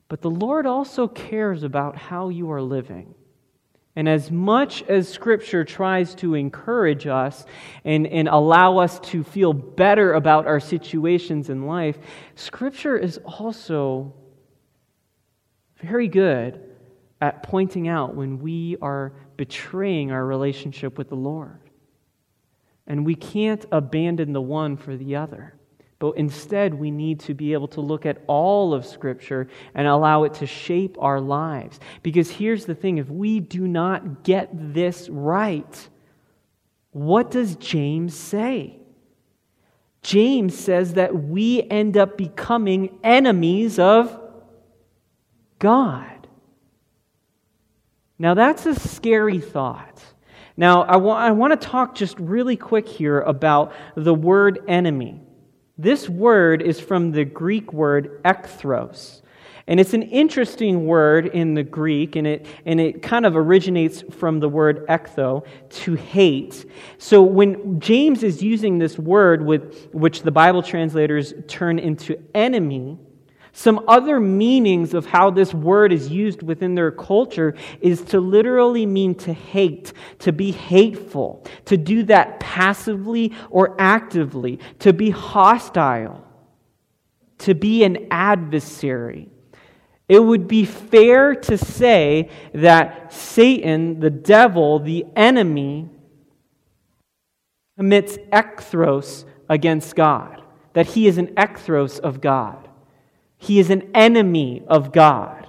But 0.08 0.20
the 0.20 0.28
Lord 0.28 0.66
also 0.66 1.08
cares 1.08 1.62
about 1.62 1.96
how 1.96 2.28
you 2.28 2.52
are 2.52 2.60
living. 2.60 3.14
And 3.98 4.08
as 4.08 4.30
much 4.30 4.84
as 4.84 5.08
Scripture 5.08 5.64
tries 5.64 6.14
to 6.14 6.34
encourage 6.34 7.08
us 7.08 7.44
and, 7.84 8.06
and 8.06 8.28
allow 8.28 8.78
us 8.78 9.00
to 9.00 9.24
feel 9.24 9.52
better 9.52 10.12
about 10.12 10.46
our 10.46 10.60
situations 10.60 11.50
in 11.50 11.66
life, 11.66 11.98
Scripture 12.36 12.96
is 12.96 13.18
also 13.24 14.14
very 15.80 16.06
good 16.06 16.60
at 17.20 17.42
pointing 17.42 17.88
out 17.88 18.14
when 18.14 18.38
we 18.38 18.76
are 18.80 19.14
betraying 19.36 20.12
our 20.12 20.24
relationship 20.24 20.96
with 20.96 21.08
the 21.08 21.16
Lord. 21.16 21.58
And 22.86 23.04
we 23.04 23.16
can't 23.16 23.66
abandon 23.72 24.32
the 24.32 24.40
one 24.40 24.76
for 24.76 24.96
the 24.96 25.16
other. 25.16 25.57
But 25.98 26.16
instead, 26.16 26.74
we 26.74 26.90
need 26.90 27.20
to 27.20 27.34
be 27.34 27.52
able 27.52 27.68
to 27.68 27.80
look 27.80 28.06
at 28.06 28.22
all 28.28 28.72
of 28.72 28.86
Scripture 28.86 29.48
and 29.74 29.86
allow 29.86 30.22
it 30.24 30.34
to 30.34 30.46
shape 30.46 30.96
our 31.00 31.20
lives. 31.20 31.80
Because 32.02 32.30
here's 32.30 32.66
the 32.66 32.74
thing 32.74 32.98
if 32.98 33.08
we 33.10 33.40
do 33.40 33.66
not 33.66 34.22
get 34.22 34.48
this 34.52 35.08
right, 35.08 35.88
what 36.92 37.30
does 37.30 37.56
James 37.56 38.14
say? 38.14 38.78
James 40.02 40.56
says 40.56 40.94
that 40.94 41.14
we 41.14 41.62
end 41.68 41.96
up 41.96 42.16
becoming 42.16 42.98
enemies 43.02 43.80
of 43.80 44.20
God. 45.58 46.28
Now, 48.20 48.34
that's 48.34 48.66
a 48.66 48.74
scary 48.74 49.40
thought. 49.40 50.02
Now, 50.56 50.82
I, 50.82 50.96
wa- 50.96 51.16
I 51.16 51.32
want 51.32 51.60
to 51.60 51.68
talk 51.68 51.94
just 51.94 52.18
really 52.18 52.56
quick 52.56 52.88
here 52.88 53.20
about 53.20 53.72
the 53.96 54.14
word 54.14 54.60
enemy. 54.66 55.20
This 55.78 56.08
word 56.08 56.60
is 56.60 56.80
from 56.80 57.12
the 57.12 57.24
Greek 57.24 57.72
word 57.72 58.20
ekthros. 58.24 59.22
And 59.68 59.78
it's 59.78 59.92
an 59.92 60.02
interesting 60.02 60.86
word 60.86 61.26
in 61.26 61.52
the 61.52 61.62
Greek, 61.62 62.16
and 62.16 62.26
it, 62.26 62.46
and 62.64 62.80
it 62.80 63.02
kind 63.02 63.26
of 63.26 63.36
originates 63.36 64.02
from 64.10 64.40
the 64.40 64.48
word 64.48 64.86
ektho, 64.88 65.46
to 65.70 65.94
hate. 65.94 66.64
So 66.96 67.22
when 67.22 67.78
James 67.78 68.22
is 68.22 68.42
using 68.42 68.78
this 68.78 68.98
word, 68.98 69.44
with, 69.44 69.88
which 69.92 70.22
the 70.22 70.30
Bible 70.30 70.62
translators 70.62 71.34
turn 71.48 71.78
into 71.78 72.18
enemy, 72.34 72.98
some 73.52 73.84
other 73.88 74.20
meanings 74.20 74.94
of 74.94 75.06
how 75.06 75.30
this 75.30 75.52
word 75.52 75.92
is 75.92 76.08
used 76.08 76.42
within 76.42 76.74
their 76.74 76.90
culture 76.90 77.54
is 77.80 78.02
to 78.02 78.20
literally 78.20 78.86
mean 78.86 79.14
to 79.16 79.32
hate, 79.32 79.92
to 80.20 80.32
be 80.32 80.50
hateful, 80.50 81.44
to 81.64 81.76
do 81.76 82.02
that 82.04 82.40
passively 82.40 83.32
or 83.50 83.74
actively, 83.80 84.58
to 84.80 84.92
be 84.92 85.10
hostile, 85.10 86.24
to 87.38 87.54
be 87.54 87.84
an 87.84 88.06
adversary. 88.10 89.28
It 90.08 90.20
would 90.20 90.48
be 90.48 90.64
fair 90.64 91.34
to 91.34 91.58
say 91.58 92.30
that 92.54 93.12
Satan, 93.12 94.00
the 94.00 94.10
devil, 94.10 94.78
the 94.78 95.04
enemy, 95.14 95.88
commits 97.76 98.16
ekthros 98.32 99.24
against 99.48 99.94
God, 99.94 100.42
that 100.72 100.86
he 100.86 101.06
is 101.06 101.18
an 101.18 101.28
ekthros 101.28 102.00
of 102.00 102.20
God. 102.20 102.67
He 103.38 103.58
is 103.58 103.70
an 103.70 103.90
enemy 103.94 104.62
of 104.68 104.92
God. 104.92 105.48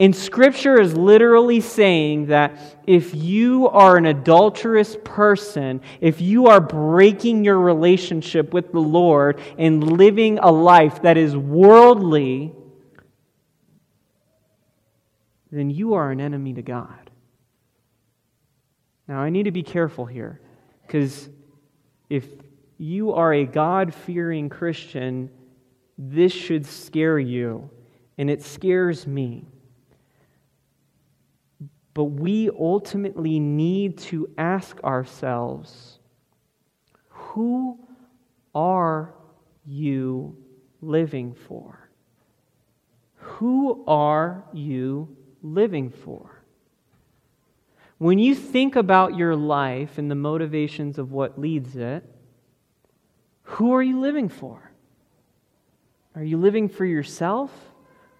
And 0.00 0.14
Scripture 0.14 0.80
is 0.80 0.96
literally 0.96 1.60
saying 1.60 2.26
that 2.26 2.58
if 2.86 3.14
you 3.14 3.68
are 3.68 3.96
an 3.96 4.06
adulterous 4.06 4.96
person, 5.04 5.80
if 6.00 6.20
you 6.20 6.46
are 6.48 6.60
breaking 6.60 7.44
your 7.44 7.58
relationship 7.60 8.52
with 8.52 8.72
the 8.72 8.80
Lord 8.80 9.40
and 9.56 9.96
living 9.96 10.38
a 10.38 10.50
life 10.50 11.02
that 11.02 11.16
is 11.16 11.36
worldly, 11.36 12.52
then 15.52 15.70
you 15.70 15.94
are 15.94 16.10
an 16.10 16.20
enemy 16.20 16.54
to 16.54 16.62
God. 16.62 17.10
Now, 19.06 19.20
I 19.20 19.30
need 19.30 19.44
to 19.44 19.52
be 19.52 19.62
careful 19.62 20.06
here 20.06 20.40
because 20.86 21.28
if 22.10 22.26
you 22.78 23.12
are 23.12 23.32
a 23.32 23.44
God 23.44 23.94
fearing 23.94 24.48
Christian, 24.48 25.30
this 25.96 26.32
should 26.32 26.66
scare 26.66 27.18
you, 27.18 27.70
and 28.18 28.28
it 28.28 28.42
scares 28.42 29.06
me. 29.06 29.46
But 31.92 32.04
we 32.04 32.50
ultimately 32.50 33.38
need 33.38 33.98
to 33.98 34.28
ask 34.36 34.82
ourselves 34.82 36.00
who 37.08 37.78
are 38.54 39.14
you 39.64 40.36
living 40.80 41.34
for? 41.34 41.88
Who 43.16 43.84
are 43.86 44.44
you 44.52 45.16
living 45.42 45.90
for? 45.90 46.42
When 47.98 48.18
you 48.18 48.34
think 48.34 48.76
about 48.76 49.16
your 49.16 49.36
life 49.36 49.98
and 49.98 50.10
the 50.10 50.16
motivations 50.16 50.98
of 50.98 51.12
what 51.12 51.40
leads 51.40 51.76
it, 51.76 52.04
who 53.42 53.72
are 53.72 53.82
you 53.82 54.00
living 54.00 54.28
for? 54.28 54.73
Are 56.14 56.24
you 56.24 56.36
living 56.36 56.68
for 56.68 56.84
yourself? 56.84 57.50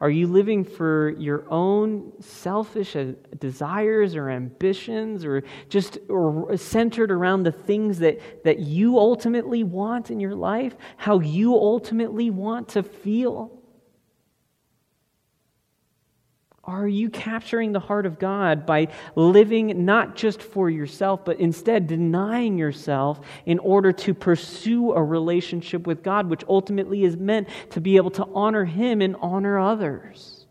Are 0.00 0.10
you 0.10 0.26
living 0.26 0.64
for 0.64 1.10
your 1.10 1.44
own 1.48 2.12
selfish 2.20 2.96
uh, 2.96 3.12
desires 3.38 4.16
or 4.16 4.28
ambitions 4.28 5.24
or 5.24 5.44
just 5.68 5.98
centered 6.56 7.10
around 7.10 7.44
the 7.44 7.52
things 7.52 8.00
that, 8.00 8.44
that 8.44 8.58
you 8.58 8.98
ultimately 8.98 9.62
want 9.62 10.10
in 10.10 10.18
your 10.18 10.34
life? 10.34 10.76
How 10.96 11.20
you 11.20 11.54
ultimately 11.54 12.30
want 12.30 12.68
to 12.70 12.82
feel? 12.82 13.63
Are 16.66 16.88
you 16.88 17.10
capturing 17.10 17.72
the 17.72 17.80
heart 17.80 18.06
of 18.06 18.18
God 18.18 18.64
by 18.64 18.88
living 19.14 19.84
not 19.84 20.16
just 20.16 20.40
for 20.40 20.70
yourself, 20.70 21.24
but 21.24 21.38
instead 21.38 21.86
denying 21.86 22.56
yourself 22.56 23.20
in 23.44 23.58
order 23.58 23.92
to 23.92 24.14
pursue 24.14 24.92
a 24.92 25.02
relationship 25.02 25.86
with 25.86 26.02
God, 26.02 26.30
which 26.30 26.42
ultimately 26.48 27.04
is 27.04 27.16
meant 27.16 27.48
to 27.70 27.80
be 27.80 27.96
able 27.96 28.10
to 28.12 28.26
honor 28.34 28.64
Him 28.64 29.02
and 29.02 29.14
honor 29.20 29.58
others? 29.58 30.46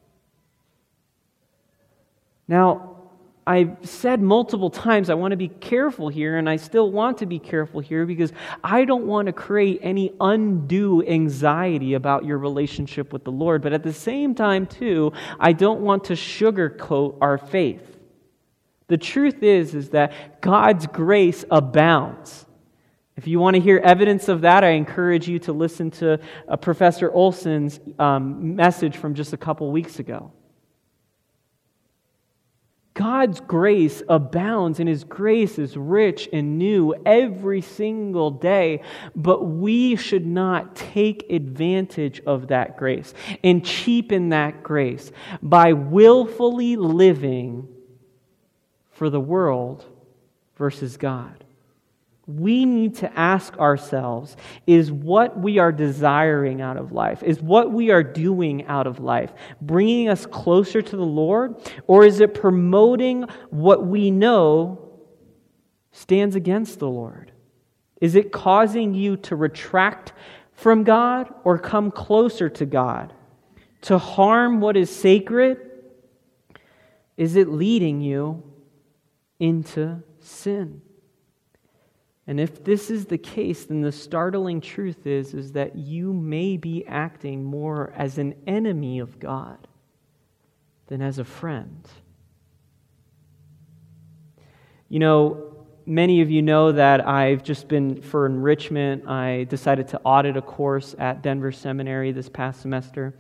Now, 2.47 2.92
I've 3.45 3.77
said 3.83 4.21
multiple 4.21 4.69
times 4.69 5.09
I 5.09 5.15
want 5.15 5.31
to 5.31 5.37
be 5.37 5.49
careful 5.49 6.07
here, 6.07 6.37
and 6.37 6.49
I 6.49 6.55
still 6.55 6.91
want 6.91 7.17
to 7.17 7.25
be 7.25 7.39
careful 7.39 7.81
here 7.81 8.05
because 8.05 8.31
I 8.63 8.85
don't 8.85 9.05
want 9.05 9.25
to 9.25 9.33
create 9.33 9.79
any 9.81 10.13
undue 10.21 11.05
anxiety 11.05 11.95
about 11.95 12.23
your 12.23 12.37
relationship 12.37 13.11
with 13.11 13.25
the 13.25 13.31
Lord. 13.31 13.61
But 13.61 13.73
at 13.73 13.83
the 13.83 13.91
same 13.91 14.33
time, 14.33 14.65
too, 14.65 15.11
I 15.39 15.51
don't 15.51 15.81
want 15.81 16.05
to 16.05 16.13
sugarcoat 16.13 17.17
our 17.19 17.37
faith. 17.37 17.97
The 18.87 18.97
truth 18.97 19.43
is, 19.43 19.75
is 19.75 19.89
that 19.89 20.41
God's 20.41 20.87
grace 20.87 21.43
abounds. 21.51 22.45
If 23.15 23.27
you 23.27 23.39
want 23.39 23.55
to 23.55 23.61
hear 23.61 23.77
evidence 23.79 24.27
of 24.27 24.41
that, 24.41 24.63
I 24.63 24.69
encourage 24.69 25.27
you 25.27 25.37
to 25.39 25.53
listen 25.53 25.91
to 25.91 26.19
uh, 26.47 26.57
Professor 26.57 27.11
Olson's 27.11 27.79
um, 27.99 28.55
message 28.55 28.97
from 28.97 29.13
just 29.13 29.33
a 29.33 29.37
couple 29.37 29.71
weeks 29.71 29.99
ago. 29.99 30.31
God's 32.93 33.39
grace 33.39 34.03
abounds 34.07 34.79
and 34.79 34.87
His 34.87 35.03
grace 35.03 35.57
is 35.57 35.75
rich 35.75 36.29
and 36.31 36.59
new 36.59 36.93
every 37.05 37.61
single 37.61 38.29
day, 38.29 38.83
but 39.15 39.43
we 39.45 39.95
should 39.95 40.25
not 40.25 40.75
take 40.75 41.29
advantage 41.31 42.21
of 42.25 42.47
that 42.47 42.77
grace 42.77 43.13
and 43.43 43.65
cheapen 43.65 44.29
that 44.29 44.61
grace 44.61 45.11
by 45.41 45.73
willfully 45.73 46.75
living 46.75 47.67
for 48.91 49.09
the 49.09 49.19
world 49.19 49.85
versus 50.55 50.97
God 50.97 51.42
we 52.25 52.65
need 52.65 52.95
to 52.95 53.19
ask 53.19 53.57
ourselves 53.57 54.37
is 54.65 54.91
what 54.91 55.37
we 55.37 55.59
are 55.59 55.71
desiring 55.73 56.61
out 56.61 56.77
of 56.77 56.93
life, 56.93 57.21
is 57.21 57.41
what 57.41 57.71
we 57.71 57.91
are 57.91 58.03
doing 58.03 58.65
out 58.65 58.87
of 58.87 58.99
life 58.99 59.33
bringing 59.59 60.07
us 60.07 60.25
closer 60.25 60.81
to 60.81 60.95
the 60.95 61.05
Lord, 61.05 61.55
or 61.85 62.05
is 62.05 62.21
it 62.21 62.33
promoting 62.33 63.23
what 63.49 63.85
we 63.85 64.09
know 64.09 64.89
stands 65.91 66.35
against 66.35 66.79
the 66.79 66.89
Lord? 66.89 67.31
Is 67.99 68.15
it 68.15 68.31
causing 68.31 68.93
you 68.93 69.17
to 69.17 69.35
retract 69.35 70.13
from 70.53 70.83
God 70.83 71.33
or 71.43 71.57
come 71.57 71.91
closer 71.91 72.49
to 72.49 72.65
God? 72.65 73.13
To 73.83 73.97
harm 73.97 74.61
what 74.61 74.77
is 74.77 74.93
sacred? 74.93 75.57
Is 77.17 77.35
it 77.35 77.49
leading 77.49 77.99
you 77.99 78.43
into 79.39 80.01
sin? 80.19 80.81
And 82.25 82.39
if 82.39 82.63
this 82.63 82.89
is 82.89 83.05
the 83.05 83.17
case, 83.17 83.65
then 83.65 83.81
the 83.81 83.91
startling 83.91 84.61
truth 84.61 85.05
is, 85.05 85.33
is 85.33 85.51
that 85.53 85.75
you 85.75 86.13
may 86.13 86.55
be 86.55 86.85
acting 86.87 87.43
more 87.43 87.91
as 87.97 88.17
an 88.17 88.33
enemy 88.47 88.99
of 88.99 89.19
God 89.19 89.67
than 90.87 91.01
as 91.01 91.19
a 91.19 91.25
friend. 91.25 91.85
You 94.87 94.99
know, 94.99 95.65
many 95.85 96.21
of 96.21 96.31
you 96.31 96.41
know 96.41 96.71
that 96.71 97.05
I've 97.05 97.43
just 97.43 97.67
been, 97.67 98.01
for 98.01 98.25
enrichment, 98.25 99.07
I 99.07 99.45
decided 99.49 99.89
to 99.89 100.01
audit 100.05 100.37
a 100.37 100.41
course 100.41 100.95
at 100.99 101.21
Denver 101.23 101.51
Seminary 101.51 102.13
this 102.13 102.29
past 102.29 102.61
semester 102.61 103.13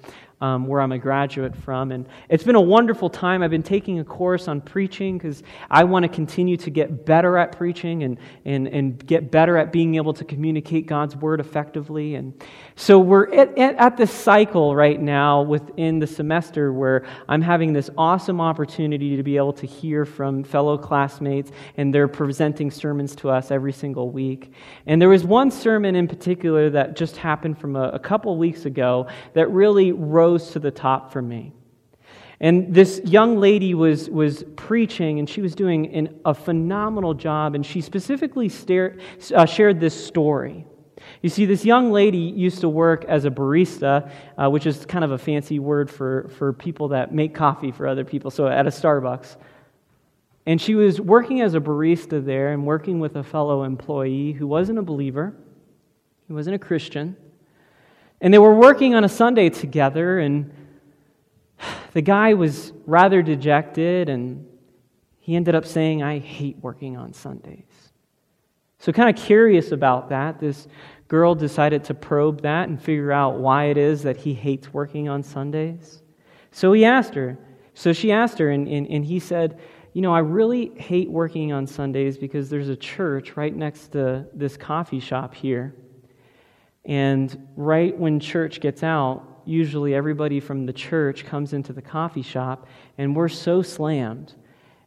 um, 0.43 0.67
where 0.67 0.81
I'm 0.81 0.91
a 0.91 0.97
graduate 0.97 1.55
from. 1.55 1.93
And 1.93 2.05
it's 2.27 2.43
been 2.43 2.57
a 2.57 2.61
wonderful 2.61 3.09
time. 3.09 3.41
I've 3.41 3.49
been 3.49 3.63
taking 3.63 3.99
a 3.99 4.03
course 4.03 4.49
on 4.49 4.59
preaching 4.59 5.17
because 5.17 5.41
I 5.71 5.85
want 5.85 6.03
to 6.03 6.09
continue 6.09 6.57
to 6.57 6.69
get 6.69 7.05
better 7.05 7.37
at 7.37 7.53
preaching 7.57 8.03
and, 8.03 8.17
and, 8.43 8.67
and 8.67 9.07
get 9.07 9.31
better 9.31 9.55
at 9.57 9.71
being 9.71 9.95
able 9.95 10.13
to 10.13 10.25
communicate 10.25 10.85
God's 10.85 11.15
word 11.15 11.39
effectively. 11.39 12.15
And 12.15 12.33
so 12.75 12.99
we're 12.99 13.33
at, 13.33 13.57
at, 13.57 13.75
at 13.75 13.95
this 13.95 14.11
cycle 14.11 14.75
right 14.75 14.99
now 14.99 15.41
within 15.41 15.99
the 15.99 16.07
semester 16.07 16.73
where 16.73 17.05
I'm 17.29 17.41
having 17.41 17.71
this 17.71 17.89
awesome 17.97 18.41
opportunity 18.41 19.15
to 19.15 19.23
be 19.23 19.37
able 19.37 19.53
to 19.53 19.65
hear 19.65 20.03
from 20.03 20.43
fellow 20.43 20.77
classmates, 20.77 21.51
and 21.77 21.95
they're 21.95 22.09
presenting 22.09 22.69
sermons 22.69 23.15
to 23.15 23.29
us 23.29 23.49
every 23.49 23.71
single 23.71 24.11
week. 24.11 24.51
And 24.87 25.01
there 25.01 25.07
was 25.07 25.23
one 25.23 25.51
sermon 25.51 25.95
in 25.95 26.09
particular 26.09 26.69
that 26.71 26.97
just 26.97 27.15
happened 27.15 27.57
from 27.57 27.77
a, 27.77 27.89
a 27.89 27.99
couple 27.99 28.37
weeks 28.37 28.65
ago 28.65 29.07
that 29.35 29.49
really 29.49 29.93
rose 29.93 30.32
rose 30.33 30.51
to 30.51 30.59
the 30.59 30.71
top 30.71 31.11
for 31.11 31.21
me. 31.21 31.53
And 32.39 32.73
this 32.73 32.99
young 33.05 33.37
lady 33.39 33.73
was, 33.73 34.09
was 34.09 34.43
preaching, 34.55 35.19
and 35.19 35.29
she 35.29 35.41
was 35.41 35.55
doing 35.55 35.93
an, 35.93 36.19
a 36.25 36.33
phenomenal 36.33 37.13
job. 37.13 37.55
And 37.55 37.65
she 37.65 37.79
specifically 37.79 38.51
uh, 39.33 39.45
shared 39.45 39.79
this 39.79 40.05
story. 40.05 40.65
You 41.21 41.29
see, 41.29 41.45
this 41.45 41.63
young 41.63 41.91
lady 41.91 42.17
used 42.17 42.61
to 42.61 42.69
work 42.69 43.05
as 43.05 43.25
a 43.25 43.29
barista, 43.29 44.11
uh, 44.37 44.49
which 44.49 44.65
is 44.65 44.85
kind 44.85 45.05
of 45.05 45.11
a 45.11 45.17
fancy 45.17 45.59
word 45.59 45.89
for, 45.89 46.29
for 46.37 46.51
people 46.51 46.89
that 46.89 47.13
make 47.13 47.33
coffee 47.33 47.71
for 47.71 47.87
other 47.87 48.03
people, 48.03 48.31
so 48.31 48.47
at 48.47 48.65
a 48.67 48.69
Starbucks. 48.69 49.37
And 50.45 50.59
she 50.59 50.75
was 50.75 50.99
working 50.99 51.39
as 51.41 51.53
a 51.53 51.61
barista 51.61 52.23
there 52.23 52.51
and 52.51 52.65
working 52.65 52.99
with 52.99 53.15
a 53.15 53.23
fellow 53.23 53.63
employee 53.63 54.33
who 54.33 54.47
wasn't 54.47 54.79
a 54.79 54.81
believer, 54.81 55.33
he 56.27 56.33
wasn't 56.33 56.55
a 56.55 56.59
Christian. 56.59 57.15
And 58.23 58.33
they 58.33 58.39
were 58.39 58.55
working 58.55 58.95
on 58.95 59.03
a 59.03 59.09
Sunday 59.09 59.49
together, 59.49 60.19
and 60.19 60.49
the 61.91 62.01
guy 62.01 62.33
was 62.33 62.71
rather 62.85 63.21
dejected, 63.21 64.07
and 64.07 64.47
he 65.19 65.35
ended 65.35 65.55
up 65.55 65.65
saying, 65.65 66.01
I 66.01 66.19
hate 66.19 66.57
working 66.61 66.95
on 66.95 67.11
Sundays. 67.11 67.91
So, 68.79 68.93
kind 68.93 69.15
of 69.15 69.21
curious 69.21 69.73
about 69.73 70.07
that, 70.09 70.39
this 70.39 70.69
girl 71.09 71.35
decided 71.35 71.83
to 71.83 71.93
probe 71.93 72.41
that 72.43 72.69
and 72.69 72.81
figure 72.81 73.11
out 73.11 73.39
why 73.39 73.65
it 73.65 73.77
is 73.77 74.03
that 74.03 74.15
he 74.15 74.33
hates 74.33 74.73
working 74.73 75.09
on 75.09 75.21
Sundays. 75.21 76.01
So 76.51 76.71
he 76.71 76.85
asked 76.85 77.15
her. 77.15 77.37
So 77.73 77.91
she 77.91 78.13
asked 78.13 78.37
her, 78.37 78.51
and, 78.51 78.69
and, 78.69 78.87
and 78.87 79.03
he 79.03 79.19
said, 79.19 79.59
You 79.91 80.01
know, 80.01 80.13
I 80.13 80.19
really 80.19 80.71
hate 80.77 81.09
working 81.09 81.51
on 81.51 81.67
Sundays 81.67 82.17
because 82.17 82.49
there's 82.49 82.69
a 82.69 82.75
church 82.75 83.35
right 83.35 83.53
next 83.53 83.89
to 83.89 84.25
this 84.33 84.55
coffee 84.55 85.01
shop 85.01 85.35
here. 85.35 85.75
And 86.85 87.47
right 87.55 87.97
when 87.97 88.19
church 88.19 88.59
gets 88.59 88.83
out, 88.83 89.41
usually 89.45 89.93
everybody 89.93 90.39
from 90.39 90.65
the 90.65 90.73
church 90.73 91.25
comes 91.25 91.53
into 91.53 91.73
the 91.73 91.81
coffee 91.81 92.21
shop, 92.21 92.67
and 92.97 93.15
we're 93.15 93.29
so 93.29 93.61
slammed. 93.61 94.33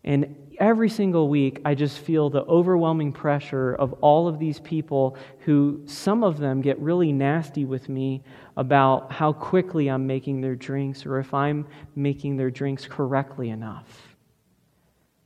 And 0.05 0.37
every 0.61 0.89
single 0.89 1.29
week, 1.29 1.61
I 1.65 1.75
just 1.75 1.99
feel 1.99 2.31
the 2.31 2.45
overwhelming 2.45 3.13
pressure 3.13 3.75
of 3.75 3.93
all 3.95 4.29
of 4.29 4.39
these 4.39 4.61
people 4.61 5.17
who, 5.41 5.83
some 5.87 6.23
of 6.23 6.39
them, 6.39 6.61
get 6.61 6.79
really 6.79 7.13
nasty 7.13 7.65
with 7.65 7.89
me 7.89 8.23
about 8.57 9.11
how 9.11 9.33
quickly 9.33 9.89
I'm 9.89 10.07
making 10.07 10.41
their 10.41 10.55
drinks 10.55 11.05
or 11.07 11.19
if 11.19 11.35
I'm 11.35 11.67
making 11.95 12.37
their 12.37 12.51
drinks 12.51 12.87
correctly 12.87 13.51
enough. 13.51 14.17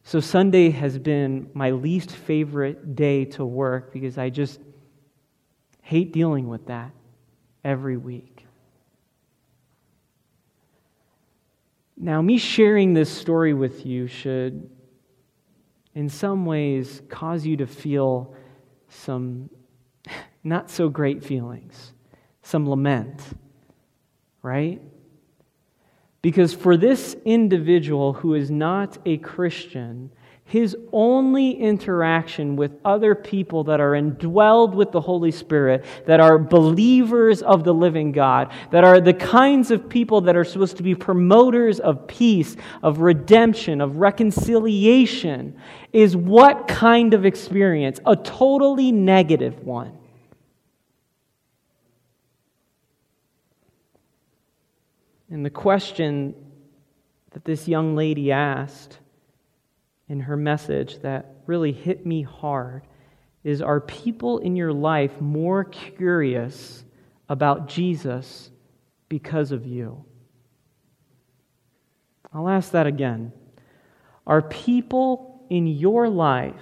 So, 0.02 0.18
Sunday 0.18 0.70
has 0.70 0.98
been 0.98 1.50
my 1.52 1.70
least 1.70 2.12
favorite 2.12 2.96
day 2.96 3.26
to 3.26 3.44
work 3.44 3.92
because 3.92 4.18
I 4.18 4.30
just 4.30 4.60
hate 5.90 6.12
dealing 6.12 6.46
with 6.46 6.66
that 6.66 6.92
every 7.64 7.96
week. 7.96 8.46
Now, 11.96 12.22
me 12.22 12.38
sharing 12.38 12.94
this 12.94 13.10
story 13.10 13.54
with 13.54 13.84
you 13.84 14.06
should 14.06 14.70
in 15.96 16.08
some 16.08 16.46
ways 16.46 17.02
cause 17.08 17.44
you 17.44 17.56
to 17.56 17.66
feel 17.66 18.32
some 18.88 19.50
not 20.44 20.70
so 20.70 20.88
great 20.88 21.24
feelings, 21.24 21.92
some 22.42 22.70
lament, 22.70 23.20
right? 24.42 24.80
Because 26.22 26.54
for 26.54 26.76
this 26.76 27.16
individual 27.24 28.12
who 28.12 28.34
is 28.34 28.48
not 28.48 28.96
a 29.06 29.16
Christian, 29.16 30.12
his 30.50 30.76
only 30.92 31.52
interaction 31.52 32.56
with 32.56 32.72
other 32.84 33.14
people 33.14 33.62
that 33.62 33.80
are 33.80 33.92
indwelled 33.92 34.74
with 34.74 34.90
the 34.90 35.00
Holy 35.00 35.30
Spirit, 35.30 35.84
that 36.06 36.18
are 36.18 36.38
believers 36.38 37.40
of 37.40 37.62
the 37.62 37.72
living 37.72 38.10
God, 38.10 38.52
that 38.72 38.82
are 38.82 39.00
the 39.00 39.14
kinds 39.14 39.70
of 39.70 39.88
people 39.88 40.20
that 40.22 40.36
are 40.36 40.42
supposed 40.42 40.76
to 40.78 40.82
be 40.82 40.92
promoters 40.96 41.78
of 41.78 42.04
peace, 42.08 42.56
of 42.82 42.98
redemption, 42.98 43.80
of 43.80 43.98
reconciliation, 43.98 45.56
is 45.92 46.16
what 46.16 46.66
kind 46.66 47.14
of 47.14 47.24
experience? 47.24 48.00
A 48.04 48.16
totally 48.16 48.90
negative 48.90 49.64
one. 49.64 49.96
And 55.30 55.46
the 55.46 55.50
question 55.50 56.34
that 57.30 57.44
this 57.44 57.68
young 57.68 57.94
lady 57.94 58.32
asked 58.32 58.99
in 60.10 60.18
her 60.18 60.36
message 60.36 60.98
that 60.98 61.36
really 61.46 61.70
hit 61.70 62.04
me 62.04 62.20
hard 62.20 62.82
is 63.44 63.62
Are 63.62 63.80
people 63.80 64.38
in 64.38 64.56
your 64.56 64.72
life 64.72 65.20
more 65.20 65.64
curious 65.64 66.84
about 67.28 67.68
Jesus 67.68 68.50
because 69.08 69.52
of 69.52 69.64
you? 69.64 70.04
I'll 72.34 72.48
ask 72.48 72.72
that 72.72 72.88
again. 72.88 73.32
Are 74.26 74.42
people 74.42 75.46
in 75.48 75.68
your 75.68 76.08
life 76.08 76.60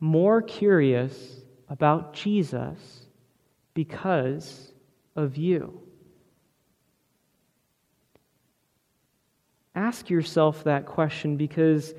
more 0.00 0.40
curious 0.40 1.42
about 1.68 2.14
Jesus 2.14 3.06
because 3.74 4.72
of 5.14 5.36
you? 5.36 5.82
Ask 9.74 10.08
yourself 10.08 10.64
that 10.64 10.86
question 10.86 11.36
because 11.36 11.94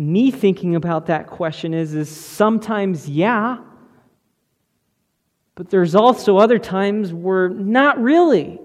me 0.00 0.30
thinking 0.30 0.74
about 0.74 1.06
that 1.06 1.26
question 1.26 1.74
is, 1.74 1.94
is 1.94 2.08
sometimes, 2.08 3.08
yeah, 3.08 3.58
but 5.54 5.68
there's 5.68 5.94
also 5.94 6.38
other 6.38 6.58
times 6.58 7.12
where 7.12 7.50
not 7.50 8.00
really. 8.00 8.58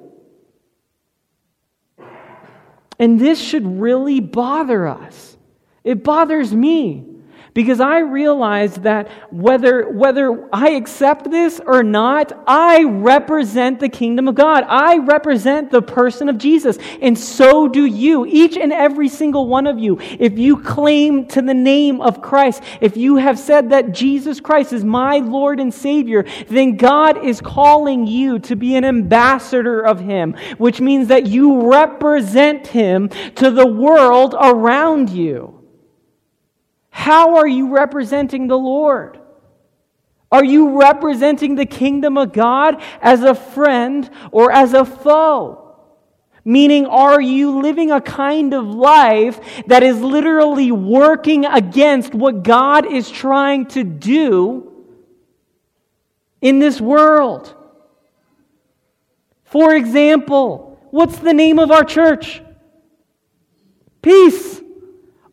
And 2.98 3.19
this 3.19 3.39
should 3.39 3.65
really 3.82 4.21
bother 4.21 4.88
us. 4.88 5.36
It 5.84 6.04
bothers 6.04 6.54
me 6.54 7.14
because 7.55 7.79
I 7.79 7.99
realize 7.99 8.75
that 8.75 9.09
whether, 9.31 9.89
whether 9.89 10.49
I 10.51 10.71
accept 10.71 11.31
this 11.31 11.61
or 11.65 11.83
not, 11.83 12.33
I 12.45 12.83
represent 12.83 13.79
the 13.79 13.87
kingdom 13.87 14.27
of 14.27 14.35
God. 14.35 14.65
I 14.67 14.97
represent 14.97 15.71
the 15.71 15.81
person 15.81 16.27
of 16.27 16.37
Jesus. 16.37 16.77
And 17.01 17.17
so 17.17 17.69
do 17.69 17.85
you, 17.85 18.25
each 18.25 18.57
and 18.57 18.73
every 18.73 19.07
single 19.07 19.47
one 19.47 19.67
of 19.67 19.79
you. 19.79 19.97
If 20.19 20.37
you 20.37 20.61
claim 20.61 21.27
to 21.27 21.41
the 21.41 21.53
name 21.53 22.01
of 22.01 22.21
Christ, 22.21 22.61
if 22.81 22.97
you 22.97 23.15
have 23.15 23.39
said 23.39 23.69
that 23.69 23.93
Jesus 23.93 24.41
Christ 24.41 24.73
is 24.73 24.83
my 24.83 25.19
Lord 25.19 25.61
and 25.61 25.73
Savior, 25.73 26.25
then 26.49 26.75
God 26.75 27.23
is 27.23 27.39
calling 27.39 28.05
you 28.05 28.37
to 28.39 28.57
be 28.57 28.75
an 28.75 28.83
ambassador 28.83 29.79
of 29.79 30.01
Him, 30.01 30.35
which 30.57 30.81
means 30.81 31.07
that 31.07 31.25
you 31.25 31.71
represent 31.71 32.67
Him 32.67 33.07
to 33.35 33.49
the 33.49 33.65
world 33.65 34.35
around 34.37 35.09
you. 35.09 35.54
How 36.95 37.36
are 37.36 37.47
you 37.47 37.75
representing 37.75 38.47
the 38.47 38.58
Lord? 38.58 39.19
Are 40.31 40.45
you 40.45 40.79
representing 40.79 41.55
the 41.55 41.65
kingdom 41.65 42.17
of 42.17 42.31
God 42.31 42.81
as 43.01 43.21
a 43.21 43.36
friend 43.36 44.10
or 44.31 44.49
as 44.49 44.73
a 44.73 44.86
foe? 44.86 45.75
Meaning, 46.45 46.86
are 46.86 47.19
you 47.19 47.60
living 47.60 47.91
a 47.91 47.99
kind 47.99 48.53
of 48.53 48.65
life 48.65 49.41
that 49.67 49.84
is 49.84 49.99
literally 49.99 50.71
working 50.71 51.43
against 51.45 52.15
what 52.15 52.43
God 52.43 52.89
is 52.89 53.12
trying 53.12 53.65
to 53.67 53.84
do 53.84 54.71
in 56.39 56.60
this 56.60 56.79
world? 56.79 57.53
For 59.43 59.75
example, 59.75 60.79
what's 60.91 61.19
the 61.19 61.34
name 61.34 61.60
of 61.60 61.71
our 61.71 61.84
church? 61.84 62.41
Peace. 64.01 64.62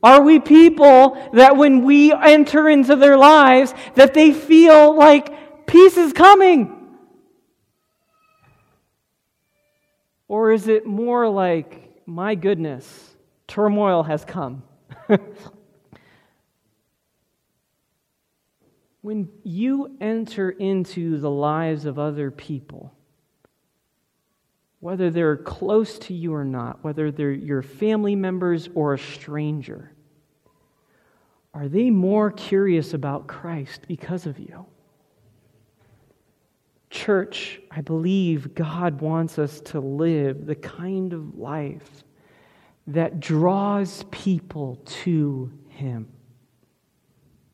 Are 0.03 0.21
we 0.21 0.41
people 0.41 1.17
that 1.33 1.57
when 1.57 1.85
we 1.85 2.13
enter 2.13 2.69
into 2.69 2.97
their 2.97 3.17
lives 3.17 3.73
that 3.95 4.15
they 4.15 4.33
feel 4.33 4.97
like 4.97 5.67
peace 5.67 5.97
is 5.97 6.13
coming? 6.13 6.79
Or 10.27 10.51
is 10.51 10.67
it 10.67 10.87
more 10.87 11.29
like, 11.29 12.03
my 12.07 12.35
goodness, 12.35 13.15
turmoil 13.47 14.03
has 14.03 14.25
come? 14.25 14.65
when 19.03 19.29
you 19.45 19.97
enter 20.01 20.51
into 20.51 21.19
the 21.19 21.31
lives 21.31 21.85
of 21.85 21.99
other 21.99 22.31
people, 22.31 22.93
whether 24.83 25.11
they're 25.11 25.37
close 25.37 25.97
to 25.97 26.13
you 26.13 26.35
or 26.35 26.45
not, 26.45 26.83
whether 26.83 27.13
they're 27.13 27.31
your 27.31 27.63
family 27.63 28.17
members 28.17 28.69
or 28.75 28.95
a 28.95 28.99
stranger, 28.99 29.93
are 31.55 31.69
they 31.69 31.89
more 31.89 32.33
curious 32.33 32.93
about 32.93 33.29
Christ 33.29 33.83
because 33.87 34.27
of 34.27 34.41
you? 34.41 34.67
Church, 36.91 37.61
I 37.71 37.81
believe 37.81 38.57
God 38.57 39.01
wants 39.01 39.39
us 39.39 39.61
to 39.67 39.79
live 39.79 40.47
the 40.47 40.57
kind 40.57 41.13
of 41.13 41.39
life 41.39 42.03
that 42.89 43.21
draws 43.21 44.05
people 44.11 44.81
to 45.05 45.49
Him. 45.69 46.09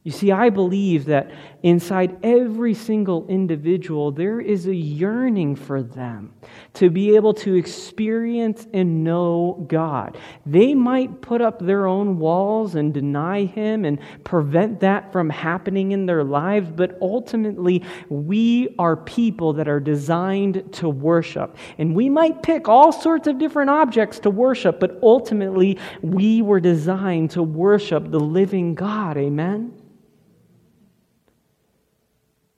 You 0.08 0.12
see, 0.12 0.32
I 0.32 0.48
believe 0.48 1.04
that 1.04 1.30
inside 1.62 2.16
every 2.22 2.72
single 2.72 3.26
individual, 3.28 4.10
there 4.10 4.40
is 4.40 4.66
a 4.66 4.74
yearning 4.74 5.54
for 5.54 5.82
them 5.82 6.32
to 6.72 6.88
be 6.88 7.14
able 7.14 7.34
to 7.34 7.56
experience 7.56 8.66
and 8.72 9.04
know 9.04 9.66
God. 9.68 10.16
They 10.46 10.72
might 10.72 11.20
put 11.20 11.42
up 11.42 11.58
their 11.58 11.86
own 11.86 12.18
walls 12.18 12.74
and 12.74 12.94
deny 12.94 13.44
Him 13.44 13.84
and 13.84 13.98
prevent 14.24 14.80
that 14.80 15.12
from 15.12 15.28
happening 15.28 15.92
in 15.92 16.06
their 16.06 16.24
lives, 16.24 16.70
but 16.74 16.96
ultimately, 17.02 17.84
we 18.08 18.74
are 18.78 18.96
people 18.96 19.52
that 19.52 19.68
are 19.68 19.78
designed 19.78 20.72
to 20.72 20.88
worship. 20.88 21.54
And 21.76 21.94
we 21.94 22.08
might 22.08 22.42
pick 22.42 22.66
all 22.66 22.92
sorts 22.92 23.28
of 23.28 23.36
different 23.36 23.68
objects 23.68 24.20
to 24.20 24.30
worship, 24.30 24.80
but 24.80 24.98
ultimately, 25.02 25.76
we 26.00 26.40
were 26.40 26.60
designed 26.60 27.32
to 27.32 27.42
worship 27.42 28.10
the 28.10 28.20
living 28.20 28.74
God. 28.74 29.18
Amen? 29.18 29.74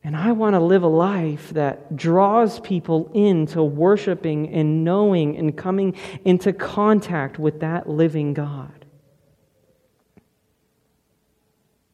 And 0.02 0.16
I 0.16 0.32
want 0.32 0.54
to 0.54 0.60
live 0.60 0.82
a 0.82 0.88
life 0.88 1.50
that 1.50 1.94
draws 1.94 2.58
people 2.60 3.10
into 3.12 3.62
worshiping 3.62 4.48
and 4.48 4.82
knowing 4.82 5.36
and 5.36 5.56
coming 5.56 5.94
into 6.24 6.52
contact 6.54 7.38
with 7.38 7.60
that 7.60 7.88
living 7.88 8.32
God. 8.32 8.86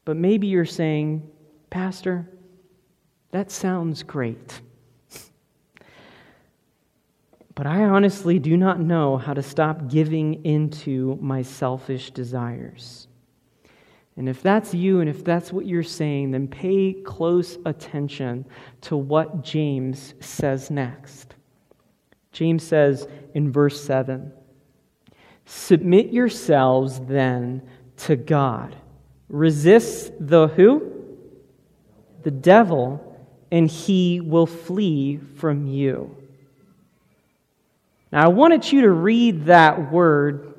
But 0.05 0.16
maybe 0.16 0.47
you're 0.47 0.64
saying, 0.64 1.29
Pastor, 1.69 2.31
that 3.33 3.51
sounds 3.51 4.05
great. 4.05 4.61
But 7.57 7.66
I 7.66 7.85
honestly 7.85 8.38
do 8.38 8.57
not 8.57 8.79
know 8.79 9.16
how 9.16 9.35
to 9.35 9.42
stop 9.42 9.88
giving 9.88 10.45
into 10.45 11.19
my 11.21 11.42
selfish 11.42 12.12
desires. 12.12 13.09
And 14.16 14.29
if 14.29 14.42
that's 14.42 14.72
you 14.72 15.00
and 15.00 15.11
if 15.11 15.24
that's 15.24 15.52
what 15.52 15.66
you're 15.66 15.83
saying, 15.83 16.31
then 16.31 16.48
pay 16.48 16.94
close 16.94 17.59
attention 17.66 18.46
to 18.83 18.96
what 18.96 19.44
James 19.44 20.14
says 20.20 20.70
next. 20.70 21.35
James 22.33 22.62
says 22.62 23.07
in 23.35 23.52
verse 23.52 23.81
7 23.83 24.33
Submit 25.44 26.12
yourselves 26.12 26.98
then 27.00 27.62
to 27.98 28.16
God. 28.16 28.74
Resist 29.29 30.12
the 30.18 30.48
who? 30.48 30.92
The 32.22 32.31
devil, 32.31 33.16
and 33.52 33.70
he 33.70 34.20
will 34.20 34.46
flee 34.46 35.18
from 35.37 35.66
you. 35.66 36.16
Now, 38.11 38.24
I 38.24 38.29
wanted 38.29 38.70
you 38.70 38.83
to 38.83 38.90
read 38.90 39.46
that 39.46 39.92
word, 39.92 40.55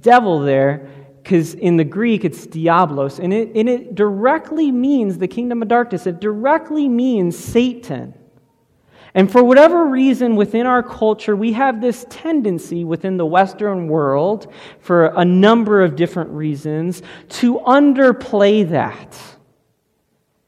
devil, 0.00 0.40
there 0.40 0.88
because 1.24 1.54
in 1.54 1.78
the 1.78 1.84
Greek 1.84 2.22
it's 2.22 2.46
diablos, 2.46 3.18
and 3.18 3.32
it, 3.32 3.56
and 3.56 3.66
it 3.66 3.94
directly 3.94 4.70
means 4.70 5.16
the 5.16 5.26
kingdom 5.26 5.62
of 5.62 5.68
darkness. 5.68 6.06
It 6.06 6.20
directly 6.20 6.86
means 6.86 7.36
Satan. 7.36 8.12
And 9.14 9.32
for 9.32 9.42
whatever 9.42 9.86
reason 9.86 10.36
within 10.36 10.66
our 10.66 10.82
culture, 10.82 11.34
we 11.34 11.52
have 11.54 11.80
this 11.80 12.04
tendency 12.10 12.84
within 12.84 13.16
the 13.16 13.24
Western 13.24 13.88
world, 13.88 14.52
for 14.80 15.06
a 15.06 15.24
number 15.24 15.82
of 15.82 15.96
different 15.96 16.30
reasons, 16.30 17.00
to 17.30 17.58
underplay 17.60 18.68
that. 18.68 19.16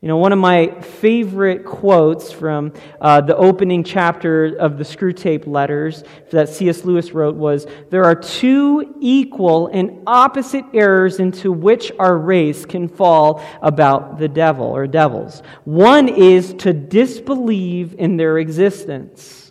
You 0.07 0.13
know, 0.13 0.19
one 0.19 0.33
of 0.33 0.39
my 0.39 0.69
favorite 0.83 1.65
quotes 1.65 2.31
from 2.31 2.73
uh, 3.01 3.23
the 3.23 3.37
opening 3.37 3.83
chapter 3.83 4.55
of 4.57 4.79
the 4.79 4.85
Screwtape 4.85 5.49
Letters 5.49 6.05
that 6.31 6.49
C.S. 6.49 6.85
Lewis 6.85 7.11
wrote 7.11 7.35
was 7.35 7.67
There 7.91 8.05
are 8.05 8.15
two 8.15 8.95
equal 9.01 9.67
and 9.67 10.05
opposite 10.07 10.65
errors 10.73 11.19
into 11.19 11.51
which 11.51 11.91
our 11.99 12.17
race 12.17 12.65
can 12.65 12.87
fall 12.87 13.45
about 13.63 14.21
the 14.21 14.29
devil 14.29 14.67
or 14.67 14.87
devils. 14.87 15.43
One 15.65 16.07
is 16.07 16.55
to 16.59 16.73
disbelieve 16.73 17.97
in 17.99 18.17
their 18.17 18.39
existence. 18.39 19.46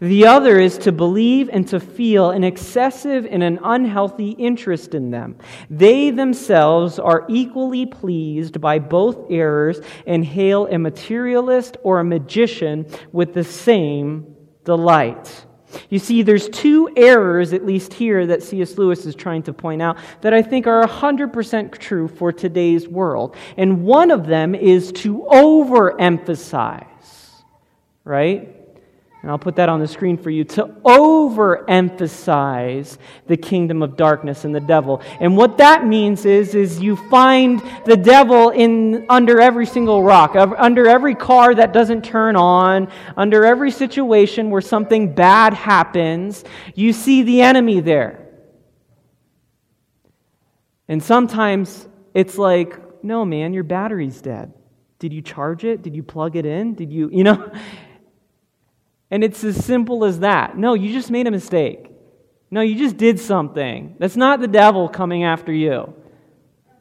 The 0.00 0.26
other 0.26 0.58
is 0.58 0.76
to 0.78 0.92
believe 0.92 1.48
and 1.50 1.66
to 1.68 1.80
feel 1.80 2.30
an 2.30 2.44
excessive 2.44 3.26
and 3.26 3.42
an 3.42 3.58
unhealthy 3.62 4.30
interest 4.30 4.94
in 4.94 5.10
them. 5.10 5.36
They 5.70 6.10
themselves 6.10 6.98
are 6.98 7.24
equally 7.28 7.86
pleased 7.86 8.60
by 8.60 8.78
both 8.78 9.30
errors 9.30 9.80
and 10.06 10.24
hail 10.24 10.66
a 10.66 10.78
materialist 10.78 11.78
or 11.82 12.00
a 12.00 12.04
magician 12.04 12.86
with 13.12 13.32
the 13.32 13.44
same 13.44 14.36
delight. 14.64 15.46
You 15.90 15.98
see, 15.98 16.22
there's 16.22 16.48
two 16.48 16.88
errors, 16.96 17.52
at 17.52 17.66
least 17.66 17.92
here, 17.92 18.26
that 18.26 18.42
C.S. 18.42 18.78
Lewis 18.78 19.04
is 19.04 19.14
trying 19.14 19.42
to 19.44 19.52
point 19.52 19.82
out 19.82 19.98
that 20.20 20.32
I 20.32 20.42
think 20.42 20.66
are 20.66 20.84
100% 20.86 21.78
true 21.78 22.08
for 22.08 22.32
today's 22.32 22.88
world. 22.88 23.36
And 23.56 23.84
one 23.84 24.10
of 24.10 24.26
them 24.26 24.54
is 24.54 24.92
to 24.92 25.26
overemphasize, 25.30 26.84
right? 28.04 28.55
And 29.26 29.32
I'll 29.32 29.40
put 29.40 29.56
that 29.56 29.68
on 29.68 29.80
the 29.80 29.88
screen 29.88 30.16
for 30.16 30.30
you, 30.30 30.44
to 30.44 30.66
overemphasize 30.84 32.96
the 33.26 33.36
kingdom 33.36 33.82
of 33.82 33.96
darkness 33.96 34.44
and 34.44 34.54
the 34.54 34.60
devil. 34.60 35.02
And 35.18 35.36
what 35.36 35.58
that 35.58 35.84
means 35.84 36.24
is, 36.24 36.54
is 36.54 36.78
you 36.78 36.94
find 36.94 37.60
the 37.86 37.96
devil 37.96 38.50
in 38.50 39.04
under 39.08 39.40
every 39.40 39.66
single 39.66 40.04
rock, 40.04 40.36
under 40.36 40.86
every 40.86 41.16
car 41.16 41.56
that 41.56 41.72
doesn't 41.72 42.04
turn 42.04 42.36
on, 42.36 42.86
under 43.16 43.44
every 43.44 43.72
situation 43.72 44.48
where 44.48 44.60
something 44.60 45.12
bad 45.12 45.54
happens, 45.54 46.44
you 46.76 46.92
see 46.92 47.24
the 47.24 47.42
enemy 47.42 47.80
there. 47.80 48.28
And 50.86 51.02
sometimes 51.02 51.88
it's 52.14 52.38
like, 52.38 53.02
no, 53.02 53.24
man, 53.24 53.54
your 53.54 53.64
battery's 53.64 54.20
dead. 54.20 54.52
Did 55.00 55.12
you 55.12 55.20
charge 55.20 55.64
it? 55.64 55.82
Did 55.82 55.96
you 55.96 56.04
plug 56.04 56.36
it 56.36 56.46
in? 56.46 56.74
Did 56.74 56.92
you, 56.92 57.10
you 57.12 57.24
know? 57.24 57.50
And 59.10 59.22
it's 59.22 59.44
as 59.44 59.64
simple 59.64 60.04
as 60.04 60.20
that. 60.20 60.56
No, 60.56 60.74
you 60.74 60.92
just 60.92 61.10
made 61.10 61.26
a 61.26 61.30
mistake. 61.30 61.90
No, 62.50 62.60
you 62.60 62.76
just 62.76 62.96
did 62.96 63.18
something. 63.20 63.96
That's 63.98 64.16
not 64.16 64.40
the 64.40 64.48
devil 64.48 64.88
coming 64.88 65.24
after 65.24 65.52
you. 65.52 65.94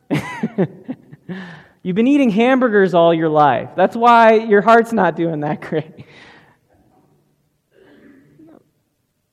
You've 1.84 1.96
been 1.96 2.08
eating 2.08 2.30
hamburgers 2.30 2.94
all 2.94 3.14
your 3.14 3.30
life. 3.30 3.72
That's 3.76 3.96
why 3.96 4.34
your 4.36 4.62
heart's 4.62 4.94
not 4.94 5.16
doing 5.16 5.42
that 5.42 5.62
great. 5.70 6.06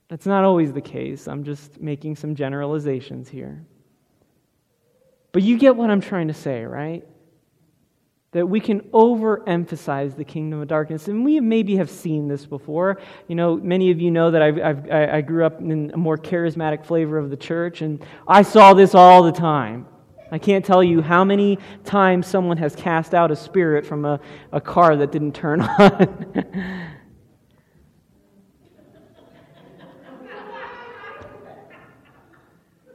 That's 0.08 0.26
not 0.26 0.44
always 0.44 0.74
the 0.74 0.82
case. 0.82 1.26
I'm 1.28 1.44
just 1.44 1.80
making 1.80 2.16
some 2.16 2.34
generalizations 2.34 3.30
here. 3.30 3.64
But 5.32 5.42
you 5.42 5.56
get 5.56 5.74
what 5.76 5.90
I'm 5.90 6.02
trying 6.02 6.28
to 6.28 6.34
say, 6.34 6.64
right? 6.64 7.06
That 8.32 8.46
we 8.46 8.60
can 8.60 8.80
overemphasize 8.90 10.16
the 10.16 10.24
kingdom 10.24 10.60
of 10.60 10.68
darkness. 10.68 11.06
And 11.08 11.22
we 11.22 11.38
maybe 11.38 11.76
have 11.76 11.90
seen 11.90 12.28
this 12.28 12.46
before. 12.46 12.98
You 13.28 13.34
know, 13.34 13.56
many 13.56 13.90
of 13.90 14.00
you 14.00 14.10
know 14.10 14.30
that 14.30 14.40
I've, 14.40 14.58
I've, 14.58 14.90
i 14.90 15.20
grew 15.20 15.44
up 15.44 15.60
in 15.60 15.90
a 15.92 15.98
more 15.98 16.16
charismatic 16.16 16.84
flavor 16.84 17.18
of 17.18 17.28
the 17.28 17.36
church, 17.36 17.82
and 17.82 18.04
I 18.26 18.42
saw 18.42 18.72
this 18.72 18.94
all 18.94 19.22
the 19.22 19.32
time. 19.32 19.86
I 20.30 20.38
can't 20.38 20.64
tell 20.64 20.82
you 20.82 21.02
how 21.02 21.24
many 21.24 21.58
times 21.84 22.26
someone 22.26 22.56
has 22.56 22.74
cast 22.74 23.12
out 23.12 23.30
a 23.30 23.36
spirit 23.36 23.84
from 23.84 24.06
a, 24.06 24.18
a 24.50 24.62
car 24.62 24.96
that 24.96 25.12
didn't 25.12 25.34
turn 25.34 25.60
on. 25.78 26.96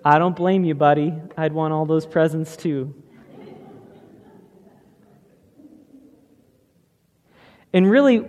I 0.03 0.17
don't 0.17 0.35
blame 0.35 0.63
you, 0.65 0.73
buddy. 0.73 1.13
I'd 1.35 1.53
want 1.53 1.73
all 1.73 1.85
those 1.85 2.07
presents 2.07 2.57
too. 2.57 2.95
And 7.73 7.89
really, 7.89 8.25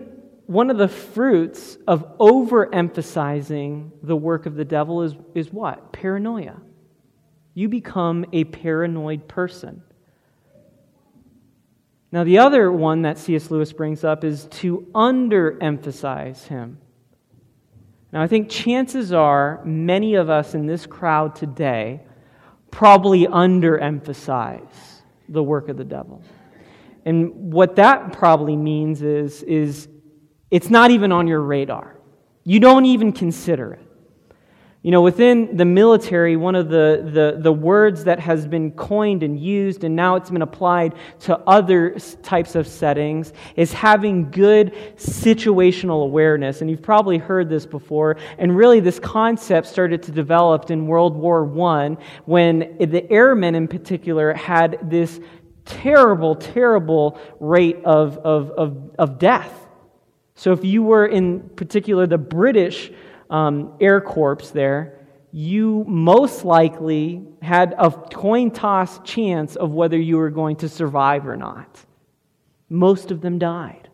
one 0.46 0.70
of 0.70 0.79
the 0.79 0.88
fruits 0.88 1.77
of 1.87 2.18
overemphasizing 2.18 3.90
the 4.03 4.16
work 4.16 4.46
of 4.46 4.55
the 4.55 4.64
devil 4.64 5.03
is, 5.03 5.14
is 5.35 5.53
what? 5.53 5.92
Paranoia. 5.92 6.61
You 7.55 7.68
become 7.68 8.24
a 8.33 8.44
paranoid 8.44 9.29
person. 9.29 9.83
Now, 12.11 12.24
the 12.24 12.38
other 12.38 12.72
one 12.72 13.03
that 13.03 13.18
C.S. 13.18 13.51
Lewis 13.51 13.72
brings 13.72 14.05
up 14.05 14.24
is 14.24 14.46
to 14.46 14.87
underemphasize 14.94 16.44
him. 16.44 16.79
Now, 18.12 18.22
I 18.22 18.27
think 18.27 18.48
chances 18.48 19.12
are 19.12 19.62
many 19.64 20.14
of 20.14 20.31
us 20.31 20.55
in 20.55 20.66
this 20.66 20.87
crowd 20.87 21.37
today 21.37 22.01
probably 22.70 23.27
underemphasize 23.27 24.62
the 25.29 25.42
work 25.42 25.68
of 25.68 25.77
the 25.77 25.85
devil. 25.85 26.22
And 27.09 27.55
what 27.55 27.77
that 27.77 28.12
probably 28.12 28.55
means 28.55 29.01
is, 29.01 29.42
is 29.44 29.88
it's 30.51 30.68
not 30.68 30.90
even 30.90 31.11
on 31.11 31.27
your 31.27 31.40
radar. 31.40 31.97
You 32.44 32.61
don't 32.61 32.85
even 32.85 33.12
consider 33.12 33.73
it. 33.73 33.88
You 34.83 34.92
know, 34.92 35.01
within 35.01 35.57
the 35.57 35.64
military, 35.64 36.37
one 36.37 36.55
of 36.55 36.68
the, 36.68 37.11
the, 37.12 37.40
the 37.42 37.53
words 37.53 38.05
that 38.05 38.21
has 38.21 38.47
been 38.47 38.73
coined 38.73 39.23
and 39.23 39.40
used, 39.40 39.85
and 39.85 39.97
now 39.97 40.16
it's 40.16 40.31
been 40.31 40.42
applied 40.42 40.94
to 41.21 41.37
other 41.49 41.99
types 42.23 42.55
of 42.55 42.68
settings, 42.68 43.33
is 43.57 43.73
having 43.73 44.31
good 44.31 44.73
situational 44.97 46.05
awareness. 46.05 46.61
And 46.61 46.71
you've 46.71 46.83
probably 46.83 47.18
heard 47.18 47.49
this 47.49 47.66
before. 47.66 48.18
And 48.38 48.57
really, 48.57 48.81
this 48.81 49.01
concept 49.01 49.66
started 49.66 50.03
to 50.05 50.12
develop 50.12 50.71
in 50.71 50.87
World 50.87 51.16
War 51.16 51.42
I 51.61 51.97
when 52.27 52.77
the 52.79 53.11
airmen, 53.11 53.55
in 53.57 53.66
particular, 53.66 54.33
had 54.35 54.79
this 54.88 55.18
terrible, 55.68 56.35
terrible 56.35 57.20
rate 57.38 57.85
of, 57.85 58.18
of, 58.18 58.50
of, 58.50 58.90
of 58.98 59.18
death. 59.18 59.52
So, 60.35 60.52
if 60.52 60.64
you 60.64 60.83
were 60.83 61.07
in 61.07 61.40
particular 61.50 62.07
the 62.07 62.18
British 62.18 62.90
um, 63.28 63.74
Air 63.81 64.00
Corps 64.00 64.50
there, 64.52 65.07
you 65.33 65.85
most 65.87 66.44
likely 66.44 67.26
had 67.42 67.74
a 67.76 67.90
coin 67.90 68.50
toss 68.50 68.98
chance 69.00 69.57
of 69.57 69.72
whether 69.72 69.98
you 69.98 70.16
were 70.16 70.31
going 70.31 70.57
to 70.57 70.68
survive 70.68 71.26
or 71.26 71.37
not. 71.37 71.85
Most 72.68 73.11
of 73.11 73.20
them 73.20 73.38
died. 73.38 73.88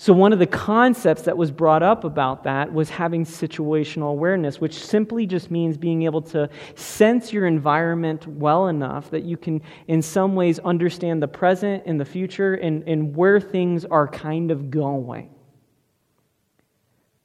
So, 0.00 0.12
one 0.12 0.32
of 0.32 0.38
the 0.38 0.46
concepts 0.46 1.22
that 1.22 1.36
was 1.36 1.50
brought 1.50 1.82
up 1.82 2.04
about 2.04 2.44
that 2.44 2.72
was 2.72 2.88
having 2.88 3.24
situational 3.24 4.12
awareness, 4.12 4.60
which 4.60 4.78
simply 4.78 5.26
just 5.26 5.50
means 5.50 5.76
being 5.76 6.04
able 6.04 6.22
to 6.22 6.48
sense 6.76 7.32
your 7.32 7.48
environment 7.48 8.24
well 8.24 8.68
enough 8.68 9.10
that 9.10 9.24
you 9.24 9.36
can, 9.36 9.60
in 9.88 10.00
some 10.00 10.36
ways, 10.36 10.60
understand 10.60 11.20
the 11.20 11.26
present 11.26 11.82
and 11.84 12.00
the 12.00 12.04
future 12.04 12.54
and, 12.54 12.84
and 12.86 13.16
where 13.16 13.40
things 13.40 13.84
are 13.86 14.06
kind 14.06 14.52
of 14.52 14.70
going. 14.70 15.34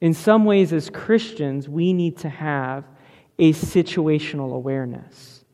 In 0.00 0.12
some 0.12 0.44
ways, 0.44 0.72
as 0.72 0.90
Christians, 0.90 1.68
we 1.68 1.92
need 1.92 2.16
to 2.18 2.28
have 2.28 2.82
a 3.38 3.52
situational 3.52 4.52
awareness. 4.52 5.44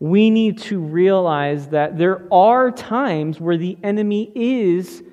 We 0.00 0.30
need 0.30 0.58
to 0.62 0.80
realize 0.80 1.68
that 1.68 1.96
there 1.96 2.26
are 2.34 2.72
times 2.72 3.38
where 3.38 3.56
the 3.56 3.78
enemy 3.84 4.32
is 4.34 5.04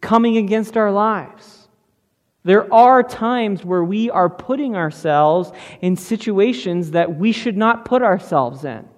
coming 0.00 0.36
against 0.36 0.76
our 0.76 0.92
lives. 0.92 1.68
There 2.44 2.72
are 2.72 3.02
times 3.02 3.64
where 3.64 3.82
we 3.82 4.08
are 4.08 4.30
putting 4.30 4.76
ourselves 4.76 5.50
in 5.80 5.96
situations 5.96 6.92
that 6.92 7.16
we 7.16 7.32
should 7.32 7.56
not 7.56 7.84
put 7.84 8.02
ourselves 8.02 8.64
in. 8.64 8.88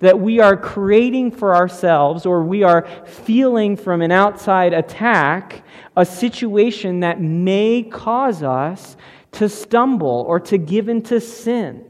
That 0.00 0.20
we 0.20 0.40
are 0.40 0.56
creating 0.56 1.30
for 1.30 1.54
ourselves 1.54 2.26
or 2.26 2.42
we 2.42 2.62
are 2.62 2.86
feeling 3.06 3.76
from 3.76 4.02
an 4.02 4.12
outside 4.12 4.74
attack 4.74 5.64
a 5.96 6.04
situation 6.04 7.00
that 7.00 7.20
may 7.20 7.82
cause 7.82 8.42
us 8.42 8.96
to 9.32 9.48
stumble 9.48 10.24
or 10.28 10.38
to 10.40 10.58
give 10.58 10.88
into 10.88 11.20
sin. 11.20 11.86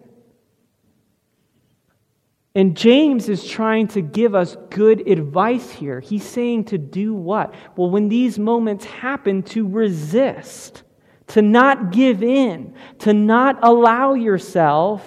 And 2.54 2.76
James 2.76 3.28
is 3.28 3.48
trying 3.48 3.88
to 3.88 4.02
give 4.02 4.34
us 4.34 4.56
good 4.68 5.08
advice 5.08 5.70
here. 5.70 6.00
He's 6.00 6.24
saying 6.24 6.64
to 6.66 6.78
do 6.78 7.14
what? 7.14 7.54
Well, 7.76 7.90
when 7.90 8.08
these 8.08 8.38
moments 8.38 8.84
happen, 8.84 9.42
to 9.44 9.66
resist, 9.66 10.82
to 11.28 11.40
not 11.40 11.92
give 11.92 12.22
in, 12.22 12.74
to 13.00 13.14
not 13.14 13.58
allow 13.62 14.14
yourself 14.14 15.06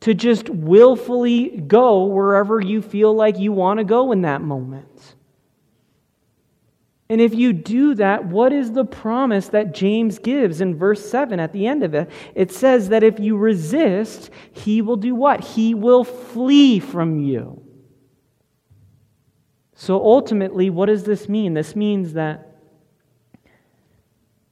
to 0.00 0.12
just 0.12 0.50
willfully 0.50 1.48
go 1.48 2.04
wherever 2.04 2.60
you 2.60 2.82
feel 2.82 3.14
like 3.14 3.38
you 3.38 3.52
want 3.52 3.78
to 3.78 3.84
go 3.84 4.12
in 4.12 4.22
that 4.22 4.42
moment. 4.42 4.93
And 7.08 7.20
if 7.20 7.34
you 7.34 7.52
do 7.52 7.94
that, 7.96 8.24
what 8.24 8.52
is 8.52 8.72
the 8.72 8.84
promise 8.84 9.48
that 9.48 9.74
James 9.74 10.18
gives 10.18 10.60
in 10.60 10.74
verse 10.74 11.08
7 11.08 11.38
at 11.38 11.52
the 11.52 11.66
end 11.66 11.82
of 11.82 11.94
it? 11.94 12.10
It 12.34 12.50
says 12.50 12.88
that 12.88 13.02
if 13.02 13.20
you 13.20 13.36
resist, 13.36 14.30
he 14.52 14.80
will 14.80 14.96
do 14.96 15.14
what? 15.14 15.44
He 15.44 15.74
will 15.74 16.04
flee 16.04 16.78
from 16.80 17.20
you. 17.20 17.62
So 19.74 20.02
ultimately, 20.02 20.70
what 20.70 20.86
does 20.86 21.04
this 21.04 21.28
mean? 21.28 21.52
This 21.52 21.76
means 21.76 22.14
that 22.14 22.56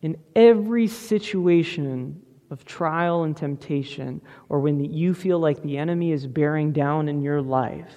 in 0.02 0.18
every 0.36 0.88
situation 0.88 2.20
of 2.50 2.66
trial 2.66 3.22
and 3.22 3.34
temptation, 3.34 4.20
or 4.50 4.60
when 4.60 4.84
you 4.84 5.14
feel 5.14 5.38
like 5.38 5.62
the 5.62 5.78
enemy 5.78 6.12
is 6.12 6.26
bearing 6.26 6.72
down 6.72 7.08
in 7.08 7.22
your 7.22 7.40
life, 7.40 7.94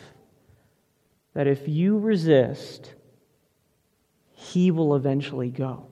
that 1.34 1.46
if 1.46 1.68
you 1.68 1.98
resist, 1.98 2.95
he 4.52 4.72
will 4.72 4.96
eventually 4.96 5.50
go. 5.50 5.88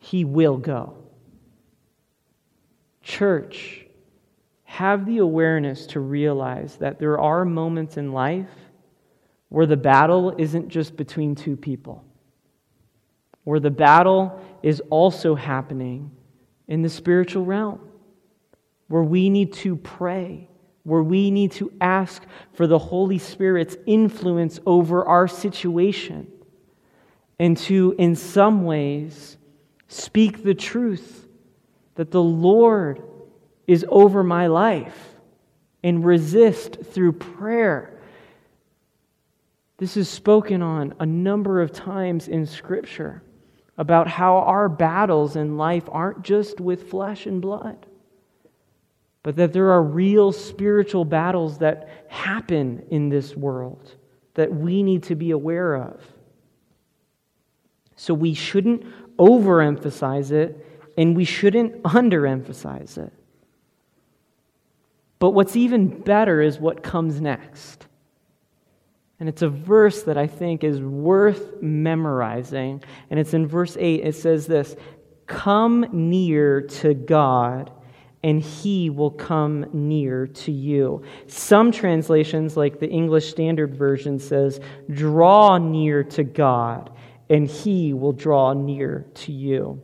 He 0.00 0.24
will 0.24 0.56
go. 0.56 0.96
Church, 3.02 3.86
have 4.64 5.06
the 5.06 5.18
awareness 5.18 5.86
to 5.86 6.00
realize 6.00 6.76
that 6.76 6.98
there 6.98 7.18
are 7.18 7.44
moments 7.44 7.96
in 7.96 8.12
life 8.12 8.48
where 9.50 9.66
the 9.66 9.76
battle 9.76 10.34
isn't 10.38 10.68
just 10.68 10.96
between 10.96 11.34
two 11.34 11.56
people, 11.56 12.04
where 13.44 13.60
the 13.60 13.70
battle 13.70 14.40
is 14.62 14.80
also 14.88 15.34
happening 15.34 16.10
in 16.68 16.82
the 16.82 16.88
spiritual 16.88 17.44
realm, 17.44 17.80
where 18.88 19.02
we 19.02 19.28
need 19.28 19.52
to 19.52 19.76
pray 19.76 20.48
where 20.84 21.02
we 21.02 21.30
need 21.30 21.52
to 21.52 21.72
ask 21.80 22.22
for 22.52 22.66
the 22.66 22.78
Holy 22.78 23.18
Spirit's 23.18 23.76
influence 23.86 24.58
over 24.66 25.04
our 25.04 25.28
situation 25.28 26.26
and 27.38 27.56
to, 27.56 27.94
in 27.98 28.16
some 28.16 28.64
ways, 28.64 29.36
speak 29.88 30.42
the 30.42 30.54
truth 30.54 31.28
that 31.94 32.10
the 32.10 32.22
Lord 32.22 33.02
is 33.66 33.84
over 33.88 34.22
my 34.22 34.46
life 34.46 35.16
and 35.84 36.04
resist 36.04 36.78
through 36.84 37.12
prayer. 37.12 38.00
This 39.78 39.96
is 39.96 40.08
spoken 40.08 40.62
on 40.62 40.94
a 41.00 41.06
number 41.06 41.60
of 41.60 41.72
times 41.72 42.28
in 42.28 42.46
Scripture 42.46 43.22
about 43.78 44.06
how 44.06 44.38
our 44.38 44.68
battles 44.68 45.36
in 45.36 45.56
life 45.56 45.84
aren't 45.90 46.22
just 46.22 46.60
with 46.60 46.90
flesh 46.90 47.26
and 47.26 47.40
blood 47.40 47.86
but 49.22 49.36
that 49.36 49.52
there 49.52 49.70
are 49.70 49.82
real 49.82 50.32
spiritual 50.32 51.04
battles 51.04 51.58
that 51.58 52.06
happen 52.08 52.84
in 52.90 53.08
this 53.08 53.36
world 53.36 53.94
that 54.34 54.52
we 54.52 54.82
need 54.82 55.02
to 55.04 55.14
be 55.14 55.30
aware 55.30 55.76
of. 55.76 56.02
So 57.96 58.14
we 58.14 58.34
shouldn't 58.34 58.84
overemphasize 59.18 60.32
it 60.32 60.66
and 60.96 61.16
we 61.16 61.24
shouldn't 61.24 61.82
underemphasize 61.82 62.98
it. 62.98 63.12
But 65.18 65.30
what's 65.30 65.54
even 65.54 66.00
better 66.00 66.40
is 66.40 66.58
what 66.58 66.82
comes 66.82 67.20
next. 67.20 67.86
And 69.20 69.28
it's 69.28 69.42
a 69.42 69.48
verse 69.48 70.02
that 70.02 70.18
I 70.18 70.26
think 70.26 70.64
is 70.64 70.80
worth 70.80 71.62
memorizing. 71.62 72.82
And 73.08 73.20
it's 73.20 73.34
in 73.34 73.46
verse 73.46 73.76
8. 73.78 74.04
It 74.04 74.16
says 74.16 74.48
this 74.48 74.74
Come 75.26 75.86
near 75.92 76.60
to 76.60 76.94
God 76.94 77.70
and 78.24 78.40
he 78.40 78.88
will 78.88 79.10
come 79.10 79.66
near 79.72 80.26
to 80.26 80.52
you. 80.52 81.02
Some 81.26 81.72
translations, 81.72 82.56
like 82.56 82.78
the 82.78 82.88
English 82.88 83.28
Standard 83.30 83.74
Version, 83.74 84.18
says, 84.18 84.60
Draw 84.90 85.58
near 85.58 86.04
to 86.04 86.22
God, 86.22 86.90
and 87.28 87.48
he 87.48 87.92
will 87.92 88.12
draw 88.12 88.52
near 88.52 89.06
to 89.14 89.32
you. 89.32 89.82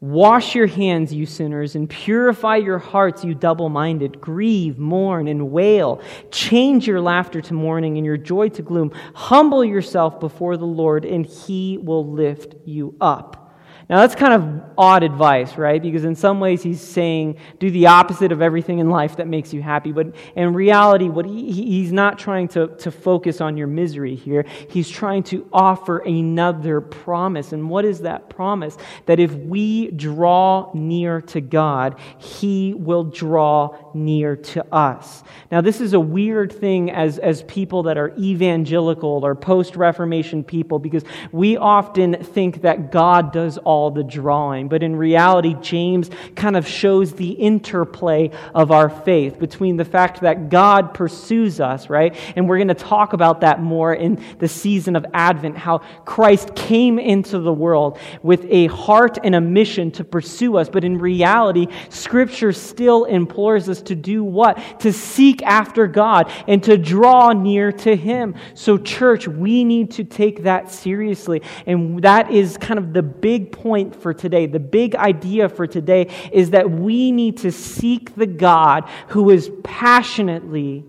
Wash 0.00 0.54
your 0.54 0.66
hands, 0.66 1.14
you 1.14 1.24
sinners, 1.24 1.76
and 1.76 1.88
purify 1.88 2.56
your 2.56 2.78
hearts, 2.78 3.24
you 3.24 3.34
double 3.34 3.70
minded. 3.70 4.20
Grieve, 4.20 4.78
mourn, 4.78 5.28
and 5.28 5.50
wail. 5.50 6.02
Change 6.30 6.86
your 6.86 7.00
laughter 7.00 7.40
to 7.40 7.54
mourning 7.54 7.96
and 7.96 8.04
your 8.04 8.18
joy 8.18 8.50
to 8.50 8.60
gloom. 8.60 8.92
Humble 9.14 9.64
yourself 9.64 10.20
before 10.20 10.58
the 10.58 10.66
Lord, 10.66 11.06
and 11.06 11.24
he 11.24 11.78
will 11.78 12.06
lift 12.06 12.54
you 12.66 12.94
up. 13.00 13.43
Now, 13.88 14.00
that's 14.00 14.14
kind 14.14 14.32
of 14.32 14.62
odd 14.78 15.02
advice, 15.02 15.58
right? 15.58 15.80
Because 15.80 16.04
in 16.04 16.14
some 16.14 16.40
ways 16.40 16.62
he's 16.62 16.80
saying 16.80 17.36
do 17.58 17.70
the 17.70 17.86
opposite 17.86 18.32
of 18.32 18.40
everything 18.40 18.78
in 18.78 18.88
life 18.88 19.16
that 19.16 19.28
makes 19.28 19.52
you 19.52 19.60
happy. 19.60 19.92
But 19.92 20.14
in 20.34 20.54
reality, 20.54 21.10
what 21.10 21.26
he, 21.26 21.52
he's 21.52 21.92
not 21.92 22.18
trying 22.18 22.48
to, 22.48 22.68
to 22.78 22.90
focus 22.90 23.42
on 23.42 23.58
your 23.58 23.66
misery 23.66 24.14
here. 24.14 24.46
He's 24.70 24.88
trying 24.88 25.22
to 25.24 25.46
offer 25.52 25.98
another 25.98 26.80
promise. 26.80 27.52
And 27.52 27.68
what 27.68 27.84
is 27.84 28.00
that 28.00 28.30
promise? 28.30 28.78
That 29.04 29.20
if 29.20 29.32
we 29.34 29.90
draw 29.90 30.70
near 30.72 31.20
to 31.20 31.42
God, 31.42 31.98
he 32.18 32.72
will 32.72 33.04
draw 33.04 33.92
near 33.92 34.34
to 34.34 34.74
us. 34.74 35.22
Now, 35.52 35.60
this 35.60 35.82
is 35.82 35.92
a 35.92 36.00
weird 36.00 36.52
thing 36.52 36.90
as, 36.90 37.18
as 37.18 37.42
people 37.42 37.82
that 37.84 37.98
are 37.98 38.14
evangelical 38.18 39.24
or 39.24 39.34
post 39.34 39.76
Reformation 39.76 40.42
people 40.42 40.78
because 40.78 41.04
we 41.32 41.58
often 41.58 42.14
think 42.24 42.62
that 42.62 42.90
God 42.90 43.30
does 43.32 43.58
all 43.58 43.73
all 43.74 43.90
the 43.90 44.04
drawing. 44.04 44.68
But 44.68 44.84
in 44.84 44.94
reality, 44.94 45.56
James 45.60 46.08
kind 46.36 46.56
of 46.56 46.64
shows 46.64 47.12
the 47.12 47.30
interplay 47.30 48.30
of 48.54 48.70
our 48.70 48.88
faith 48.88 49.40
between 49.40 49.76
the 49.76 49.84
fact 49.84 50.20
that 50.20 50.48
God 50.48 50.94
pursues 50.94 51.58
us, 51.58 51.90
right? 51.90 52.14
And 52.36 52.48
we're 52.48 52.58
going 52.58 52.68
to 52.68 52.74
talk 52.74 53.14
about 53.14 53.40
that 53.40 53.60
more 53.60 53.92
in 53.92 54.22
the 54.38 54.46
season 54.46 54.94
of 54.94 55.04
Advent, 55.12 55.58
how 55.58 55.78
Christ 56.04 56.54
came 56.54 57.00
into 57.00 57.40
the 57.40 57.52
world 57.52 57.98
with 58.22 58.46
a 58.48 58.68
heart 58.68 59.18
and 59.24 59.34
a 59.34 59.40
mission 59.40 59.90
to 59.92 60.04
pursue 60.04 60.56
us. 60.56 60.68
But 60.68 60.84
in 60.84 60.96
reality, 60.98 61.66
Scripture 61.88 62.52
still 62.52 63.06
implores 63.06 63.68
us 63.68 63.82
to 63.82 63.96
do 63.96 64.22
what? 64.22 64.80
To 64.80 64.92
seek 64.92 65.42
after 65.42 65.88
God 65.88 66.30
and 66.46 66.62
to 66.62 66.78
draw 66.78 67.32
near 67.32 67.72
to 67.72 67.96
Him. 67.96 68.36
So, 68.54 68.78
church, 68.78 69.26
we 69.26 69.64
need 69.64 69.90
to 69.92 70.04
take 70.04 70.44
that 70.44 70.70
seriously. 70.70 71.42
And 71.66 72.00
that 72.02 72.30
is 72.30 72.56
kind 72.56 72.78
of 72.78 72.92
the 72.92 73.02
big 73.02 73.50
point 73.50 73.63
for 73.96 74.12
today. 74.12 74.46
The 74.46 74.60
big 74.60 74.94
idea 74.94 75.48
for 75.48 75.66
today 75.66 76.10
is 76.32 76.50
that 76.50 76.70
we 76.70 77.10
need 77.12 77.38
to 77.38 77.50
seek 77.50 78.14
the 78.14 78.26
God 78.26 78.88
who 79.08 79.30
is 79.30 79.50
passionately 79.62 80.84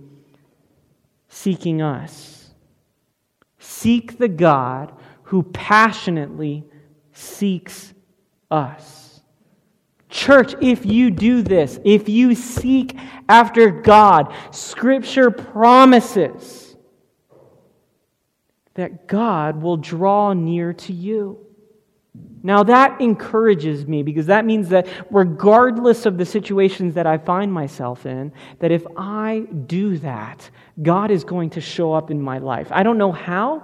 seeking 1.30 1.82
us. 1.82 2.50
Seek 3.60 4.18
the 4.18 4.28
God 4.28 4.94
who 5.24 5.44
passionately 5.44 6.66
seeks 7.14 7.94
us. 8.52 9.22
Church, 10.10 10.54
if 10.62 10.86
you 10.86 11.12
do 11.12 11.42
this, 11.42 11.80
if 11.84 12.08
you 12.08 12.36
seek 12.36 12.98
after 13.28 13.70
God, 13.70 14.34
Scripture 14.52 15.32
promises 15.32 16.78
that 18.76 19.08
God 19.08 19.62
will 19.62 19.78
draw 19.78 20.34
near 20.34 20.74
to 20.74 20.94
you. 20.94 21.45
Now, 22.46 22.62
that 22.62 23.02
encourages 23.02 23.88
me 23.88 24.04
because 24.04 24.28
that 24.28 24.46
means 24.46 24.70
that 24.70 24.88
regardless 25.10 26.06
of 26.06 26.20
the 26.20 26.28
situations 26.28 26.94
that 26.94 27.08
I 27.08 27.18
find 27.18 27.52
myself 27.52 28.06
in, 28.06 28.32
that 28.60 28.72
if 28.72 28.86
I 28.96 29.48
do 29.66 29.98
that, 29.98 30.48
God 30.84 31.10
is 31.10 31.24
going 31.24 31.50
to 31.50 31.62
show 31.62 31.92
up 31.92 32.12
in 32.12 32.22
my 32.22 32.38
life. 32.38 32.68
I 32.70 32.84
don't 32.84 33.00
know 33.00 33.12
how, 33.12 33.64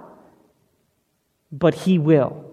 but 1.52 1.74
He 1.74 2.00
will. 2.00 2.44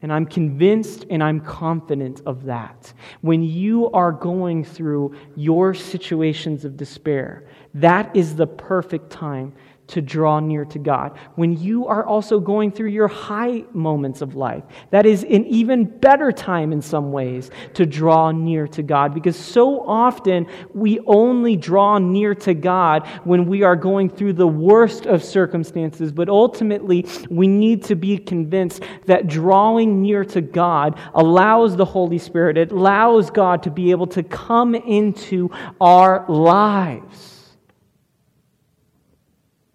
And 0.00 0.12
I'm 0.12 0.26
convinced 0.26 1.06
and 1.10 1.24
I'm 1.24 1.40
confident 1.40 2.22
of 2.24 2.44
that. 2.44 2.92
When 3.22 3.42
you 3.42 3.90
are 3.90 4.12
going 4.12 4.62
through 4.62 5.16
your 5.34 5.74
situations 5.74 6.64
of 6.64 6.76
despair, 6.76 7.48
that 7.74 8.14
is 8.14 8.36
the 8.36 8.46
perfect 8.46 9.10
time 9.10 9.54
to 9.88 10.02
draw 10.02 10.38
near 10.38 10.64
to 10.66 10.78
God. 10.78 11.18
When 11.34 11.56
you 11.56 11.86
are 11.86 12.04
also 12.04 12.38
going 12.38 12.70
through 12.70 12.90
your 12.90 13.08
high 13.08 13.64
moments 13.72 14.20
of 14.22 14.34
life, 14.34 14.62
that 14.90 15.06
is 15.06 15.24
an 15.24 15.46
even 15.46 15.84
better 15.84 16.30
time 16.30 16.72
in 16.72 16.80
some 16.80 17.10
ways 17.10 17.50
to 17.74 17.86
draw 17.86 18.30
near 18.30 18.68
to 18.68 18.82
God 18.82 19.14
because 19.14 19.36
so 19.36 19.80
often 19.86 20.46
we 20.74 21.00
only 21.06 21.56
draw 21.56 21.98
near 21.98 22.34
to 22.34 22.54
God 22.54 23.06
when 23.24 23.46
we 23.46 23.62
are 23.62 23.76
going 23.76 24.10
through 24.10 24.34
the 24.34 24.46
worst 24.46 25.06
of 25.06 25.24
circumstances. 25.24 26.12
But 26.12 26.28
ultimately, 26.28 27.06
we 27.30 27.48
need 27.48 27.82
to 27.84 27.96
be 27.96 28.18
convinced 28.18 28.82
that 29.06 29.26
drawing 29.26 30.02
near 30.02 30.24
to 30.26 30.40
God 30.40 30.98
allows 31.14 31.76
the 31.76 31.84
Holy 31.84 32.18
Spirit, 32.18 32.58
it 32.58 32.72
allows 32.72 33.30
God 33.30 33.62
to 33.62 33.70
be 33.70 33.90
able 33.90 34.06
to 34.08 34.22
come 34.22 34.74
into 34.74 35.50
our 35.80 36.26
lives. 36.28 37.37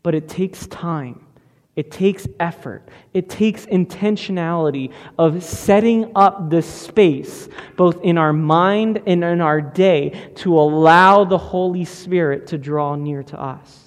But 0.03 0.15
it 0.15 0.29
takes 0.29 0.67
time. 0.67 1.25
It 1.75 1.89
takes 1.89 2.27
effort. 2.39 2.87
It 3.13 3.29
takes 3.29 3.65
intentionality 3.65 4.93
of 5.17 5.43
setting 5.43 6.11
up 6.15 6.51
the 6.51 6.61
space, 6.61 7.49
both 7.75 7.99
in 8.03 8.19
our 8.19 8.31
mind 8.31 9.01
and 9.07 9.23
in 9.23 9.41
our 9.41 9.59
day, 9.59 10.31
to 10.35 10.59
allow 10.59 11.23
the 11.23 11.37
Holy 11.37 11.85
Spirit 11.85 12.47
to 12.47 12.59
draw 12.59 12.95
near 12.95 13.23
to 13.23 13.41
us. 13.41 13.79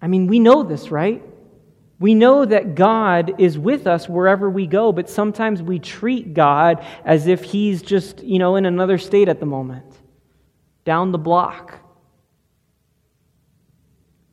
I 0.00 0.06
mean, 0.06 0.28
we 0.28 0.38
know 0.38 0.62
this, 0.62 0.92
right? 0.92 1.20
We 1.98 2.14
know 2.14 2.44
that 2.44 2.76
God 2.76 3.40
is 3.40 3.58
with 3.58 3.88
us 3.88 4.08
wherever 4.08 4.48
we 4.48 4.68
go, 4.68 4.92
but 4.92 5.10
sometimes 5.10 5.60
we 5.60 5.80
treat 5.80 6.32
God 6.32 6.84
as 7.04 7.26
if 7.26 7.42
He's 7.42 7.82
just, 7.82 8.22
you 8.22 8.38
know, 8.38 8.54
in 8.54 8.66
another 8.66 8.98
state 8.98 9.28
at 9.28 9.40
the 9.40 9.46
moment, 9.46 9.84
down 10.84 11.10
the 11.10 11.18
block. 11.18 11.80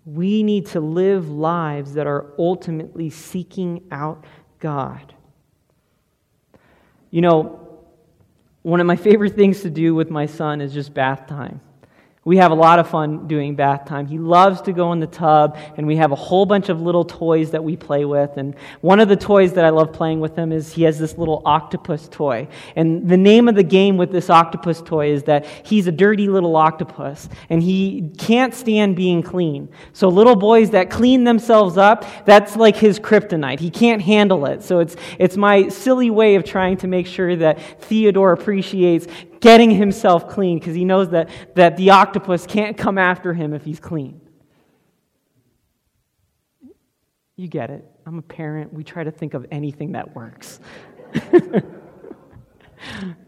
We 0.05 0.43
need 0.43 0.67
to 0.67 0.79
live 0.79 1.29
lives 1.29 1.93
that 1.95 2.05
are 2.05 2.33
ultimately 2.37 3.09
seeking 3.09 3.83
out 3.91 4.25
God. 4.59 5.13
You 7.09 7.21
know, 7.21 7.59
one 8.61 8.79
of 8.79 8.87
my 8.87 8.95
favorite 8.95 9.35
things 9.35 9.61
to 9.61 9.69
do 9.69 9.95
with 9.95 10.09
my 10.09 10.25
son 10.25 10.61
is 10.61 10.73
just 10.73 10.93
bath 10.93 11.27
time. 11.27 11.61
We 12.27 12.37
have 12.37 12.51
a 12.51 12.55
lot 12.55 12.79
of 12.79 12.89
fun 12.89 13.27
doing 13.27 13.53
bath 13.53 13.85
time. 13.85 14.07
He 14.07 14.17
loves 14.17 14.59
to 14.61 14.73
go 14.73 14.91
in 14.93 14.99
the 14.99 15.05
tub, 15.05 15.59
and 15.77 15.85
we 15.85 15.95
have 15.97 16.11
a 16.11 16.15
whole 16.15 16.47
bunch 16.47 16.69
of 16.69 16.81
little 16.81 17.05
toys 17.05 17.51
that 17.51 17.63
we 17.63 17.77
play 17.77 18.03
with. 18.03 18.37
And 18.37 18.55
one 18.81 18.99
of 18.99 19.09
the 19.09 19.15
toys 19.15 19.53
that 19.53 19.63
I 19.63 19.69
love 19.69 19.93
playing 19.93 20.21
with 20.21 20.35
him 20.35 20.51
is 20.51 20.73
he 20.73 20.81
has 20.83 20.97
this 20.97 21.19
little 21.19 21.43
octopus 21.45 22.09
toy. 22.09 22.47
And 22.75 23.07
the 23.07 23.15
name 23.15 23.47
of 23.47 23.53
the 23.53 23.61
game 23.61 23.95
with 23.95 24.11
this 24.11 24.31
octopus 24.31 24.81
toy 24.81 25.11
is 25.11 25.21
that 25.25 25.45
he's 25.45 25.85
a 25.85 25.91
dirty 25.91 26.27
little 26.27 26.55
octopus, 26.55 27.29
and 27.51 27.61
he 27.61 28.09
can't 28.17 28.55
stand 28.55 28.95
being 28.95 29.21
clean. 29.21 29.69
So 29.93 30.09
little 30.09 30.35
boys 30.35 30.71
that 30.71 30.89
clean 30.89 31.25
themselves 31.25 31.77
up, 31.77 32.05
that's 32.25 32.55
like 32.55 32.75
his 32.75 32.99
kryptonite. 32.99 33.59
He 33.59 33.69
can't 33.69 34.01
handle 34.01 34.47
it. 34.47 34.63
So 34.63 34.79
it's, 34.79 34.95
it's 35.19 35.37
my 35.37 35.67
silly 35.67 36.09
way 36.09 36.33
of 36.33 36.43
trying 36.43 36.77
to 36.77 36.87
make 36.87 37.05
sure 37.05 37.35
that 37.35 37.81
Theodore 37.83 38.31
appreciates 38.31 39.05
getting 39.39 39.71
himself 39.71 40.29
clean 40.29 40.59
because 40.59 40.75
he 40.75 40.85
knows 40.85 41.09
that, 41.09 41.29
that 41.55 41.77
the 41.77 41.91
octopus 41.91 42.45
can't 42.45 42.77
come 42.77 42.97
after 42.97 43.33
him 43.33 43.53
if 43.53 43.63
he's 43.63 43.79
clean. 43.79 44.21
You 47.35 47.47
get 47.47 47.69
it. 47.69 47.85
I'm 48.05 48.17
a 48.17 48.21
parent. 48.21 48.73
We 48.73 48.83
try 48.83 49.03
to 49.03 49.11
think 49.11 49.33
of 49.33 49.45
anything 49.51 49.93
that 49.93 50.15
works. 50.15 50.59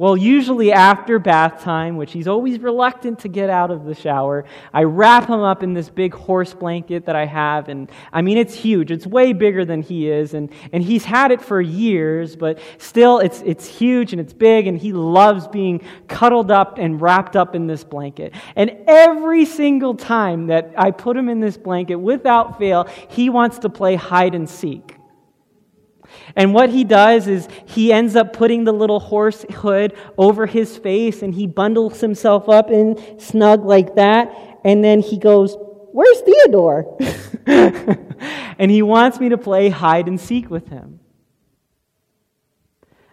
Well, 0.00 0.16
usually 0.16 0.70
after 0.70 1.18
bath 1.18 1.60
time, 1.60 1.96
which 1.96 2.12
he's 2.12 2.28
always 2.28 2.60
reluctant 2.60 3.18
to 3.20 3.28
get 3.28 3.50
out 3.50 3.72
of 3.72 3.84
the 3.84 3.96
shower, 3.96 4.44
I 4.72 4.84
wrap 4.84 5.28
him 5.28 5.40
up 5.40 5.64
in 5.64 5.74
this 5.74 5.90
big 5.90 6.14
horse 6.14 6.54
blanket 6.54 7.06
that 7.06 7.16
I 7.16 7.26
have. 7.26 7.68
And 7.68 7.90
I 8.12 8.22
mean, 8.22 8.38
it's 8.38 8.54
huge. 8.54 8.92
It's 8.92 9.08
way 9.08 9.32
bigger 9.32 9.64
than 9.64 9.82
he 9.82 10.08
is. 10.08 10.34
And, 10.34 10.52
and 10.72 10.84
he's 10.84 11.04
had 11.04 11.32
it 11.32 11.42
for 11.42 11.60
years, 11.60 12.36
but 12.36 12.60
still, 12.78 13.18
it's, 13.18 13.40
it's 13.40 13.66
huge 13.66 14.12
and 14.12 14.20
it's 14.20 14.32
big. 14.32 14.68
And 14.68 14.78
he 14.78 14.92
loves 14.92 15.48
being 15.48 15.84
cuddled 16.06 16.52
up 16.52 16.78
and 16.78 17.00
wrapped 17.00 17.34
up 17.34 17.56
in 17.56 17.66
this 17.66 17.82
blanket. 17.82 18.34
And 18.54 18.76
every 18.86 19.44
single 19.46 19.96
time 19.96 20.46
that 20.46 20.74
I 20.78 20.92
put 20.92 21.16
him 21.16 21.28
in 21.28 21.40
this 21.40 21.56
blanket, 21.56 21.96
without 21.96 22.56
fail, 22.56 22.84
he 23.08 23.30
wants 23.30 23.58
to 23.58 23.68
play 23.68 23.96
hide 23.96 24.36
and 24.36 24.48
seek. 24.48 24.97
And 26.36 26.54
what 26.54 26.70
he 26.70 26.84
does 26.84 27.26
is 27.26 27.48
he 27.66 27.92
ends 27.92 28.16
up 28.16 28.32
putting 28.32 28.64
the 28.64 28.72
little 28.72 29.00
horse 29.00 29.44
hood 29.54 29.96
over 30.16 30.46
his 30.46 30.76
face 30.76 31.22
and 31.22 31.34
he 31.34 31.46
bundles 31.46 32.00
himself 32.00 32.48
up 32.48 32.70
in 32.70 33.18
snug 33.18 33.64
like 33.64 33.94
that. 33.96 34.32
And 34.64 34.82
then 34.84 35.00
he 35.00 35.18
goes, 35.18 35.56
Where's 35.92 36.20
Theodore? 36.20 36.96
and 37.46 38.70
he 38.70 38.82
wants 38.82 39.18
me 39.18 39.30
to 39.30 39.38
play 39.38 39.68
hide 39.68 40.06
and 40.06 40.20
seek 40.20 40.50
with 40.50 40.68
him. 40.68 40.97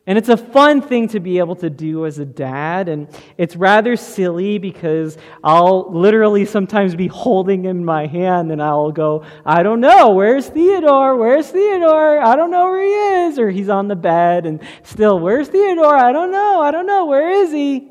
And 0.08 0.20
it's 0.20 0.30
a 0.30 0.38
fun 0.38 0.82
thing 0.82 1.08
to 1.10 1.20
be 1.20 1.40
able 1.40 1.56
to 1.56 1.70
do 1.70 2.06
as 2.06 2.20
a 2.20 2.26
dad. 2.26 2.90
And 2.90 3.08
it's 3.38 3.56
rather 3.56 3.96
silly 3.96 4.60
because 4.60 5.18
I'll 5.44 5.92
literally 5.92 6.46
sometimes 6.46 6.94
be 6.94 7.08
holding 7.08 7.66
him 7.66 7.78
in 7.78 7.86
my 7.86 8.06
hand 8.06 8.52
and 8.52 8.62
I'll 8.62 8.92
go, 8.92 9.24
I 9.44 9.64
don't 9.64 9.80
know, 9.80 10.12
where's 10.12 10.48
Theodore? 10.48 11.16
Where's 11.16 11.50
Theodore? 11.50 12.20
I 12.20 12.36
don't 12.36 12.52
know 12.52 12.66
where 12.66 12.84
he 12.84 13.30
is. 13.30 13.40
Or 13.40 13.50
he's 13.50 13.70
on 13.70 13.88
the 13.88 13.96
bed 13.96 14.46
and 14.46 14.62
still, 14.84 15.20
where's 15.20 15.48
Theodore? 15.48 15.96
I 15.96 16.12
don't 16.12 16.32
know. 16.32 16.62
I 16.62 16.70
don't 16.70 16.86
know. 16.86 17.06
Where 17.06 17.32
is 17.32 17.52
he? 17.52 17.90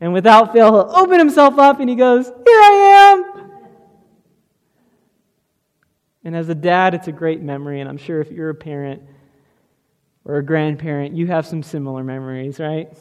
And 0.00 0.12
without 0.12 0.52
fail, 0.52 0.72
he'll 0.72 0.96
open 0.96 1.18
himself 1.18 1.58
up 1.58 1.80
and 1.80 1.88
he 1.88 1.96
goes, 1.96 2.26
Here 2.26 2.60
I 2.60 3.12
am. 3.12 3.50
And 6.24 6.36
as 6.36 6.50
a 6.50 6.54
dad, 6.54 6.92
it's 6.94 7.08
a 7.08 7.12
great 7.12 7.40
memory. 7.40 7.80
And 7.80 7.88
I'm 7.88 7.96
sure 7.96 8.20
if 8.20 8.30
you're 8.30 8.50
a 8.50 8.54
parent, 8.54 9.02
or 10.28 10.36
a 10.36 10.44
grandparent, 10.44 11.16
you 11.16 11.26
have 11.26 11.46
some 11.46 11.62
similar 11.62 12.04
memories, 12.04 12.60
right? 12.60 12.92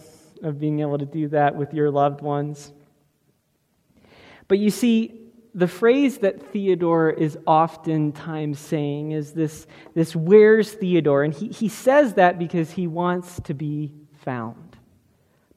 Of 0.41 0.59
being 0.59 0.79
able 0.79 0.97
to 0.97 1.05
do 1.05 1.27
that 1.27 1.55
with 1.55 1.73
your 1.73 1.91
loved 1.91 2.21
ones. 2.21 2.71
But 4.47 4.59
you 4.59 4.69
see, 4.69 5.27
the 5.53 5.67
phrase 5.67 6.19
that 6.19 6.41
Theodore 6.53 7.09
is 7.09 7.37
oftentimes 7.45 8.59
saying 8.59 9.11
is 9.11 9.33
this, 9.33 9.67
this 9.93 10.15
where's 10.15 10.71
Theodore? 10.71 11.23
And 11.23 11.33
he, 11.33 11.49
he 11.49 11.67
says 11.67 12.13
that 12.13 12.39
because 12.39 12.71
he 12.71 12.87
wants 12.87 13.41
to 13.41 13.53
be 13.53 13.91
found. 14.23 14.77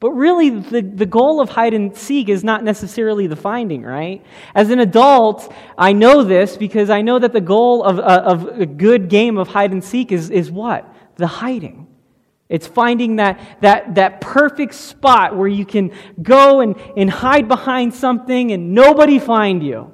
But 0.00 0.12
really, 0.12 0.48
the, 0.48 0.80
the 0.80 1.06
goal 1.06 1.42
of 1.42 1.50
hide 1.50 1.74
and 1.74 1.94
seek 1.94 2.30
is 2.30 2.42
not 2.42 2.64
necessarily 2.64 3.26
the 3.26 3.36
finding, 3.36 3.82
right? 3.82 4.24
As 4.54 4.70
an 4.70 4.80
adult, 4.80 5.52
I 5.76 5.92
know 5.92 6.24
this 6.24 6.56
because 6.56 6.88
I 6.88 7.02
know 7.02 7.18
that 7.18 7.34
the 7.34 7.40
goal 7.42 7.84
of, 7.84 7.98
uh, 7.98 8.22
of 8.24 8.60
a 8.60 8.66
good 8.66 9.10
game 9.10 9.36
of 9.36 9.48
hide 9.48 9.72
and 9.72 9.84
seek 9.84 10.10
is, 10.10 10.30
is 10.30 10.50
what? 10.50 10.89
The 11.20 11.28
hiding. 11.28 11.86
It's 12.48 12.66
finding 12.66 13.16
that, 13.16 13.58
that, 13.60 13.94
that 13.94 14.20
perfect 14.20 14.74
spot 14.74 15.36
where 15.36 15.46
you 15.46 15.64
can 15.64 15.92
go 16.20 16.60
and, 16.60 16.74
and 16.96 17.08
hide 17.08 17.46
behind 17.46 17.94
something 17.94 18.50
and 18.50 18.74
nobody 18.74 19.20
find 19.20 19.62
you. 19.62 19.92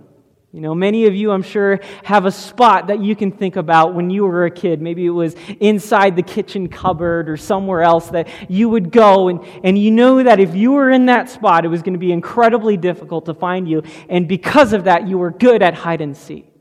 You 0.52 0.62
know, 0.62 0.74
many 0.74 1.04
of 1.04 1.14
you, 1.14 1.32
I'm 1.32 1.42
sure, 1.42 1.80
have 2.02 2.24
a 2.24 2.32
spot 2.32 2.86
that 2.86 3.00
you 3.00 3.14
can 3.14 3.30
think 3.30 3.56
about 3.56 3.92
when 3.92 4.08
you 4.08 4.24
were 4.24 4.46
a 4.46 4.50
kid. 4.50 4.80
Maybe 4.80 5.04
it 5.04 5.10
was 5.10 5.36
inside 5.60 6.16
the 6.16 6.22
kitchen 6.22 6.68
cupboard 6.68 7.28
or 7.28 7.36
somewhere 7.36 7.82
else 7.82 8.08
that 8.08 8.28
you 8.48 8.70
would 8.70 8.90
go, 8.90 9.28
and, 9.28 9.44
and 9.62 9.76
you 9.76 9.90
know 9.90 10.22
that 10.22 10.40
if 10.40 10.54
you 10.54 10.72
were 10.72 10.90
in 10.90 11.06
that 11.06 11.28
spot, 11.28 11.66
it 11.66 11.68
was 11.68 11.82
going 11.82 11.92
to 11.92 11.98
be 11.98 12.10
incredibly 12.10 12.78
difficult 12.78 13.26
to 13.26 13.34
find 13.34 13.68
you. 13.68 13.82
And 14.08 14.26
because 14.26 14.72
of 14.72 14.84
that, 14.84 15.06
you 15.06 15.18
were 15.18 15.30
good 15.30 15.60
at 15.60 15.74
hide 15.74 16.00
and 16.00 16.16
seek. 16.16 16.55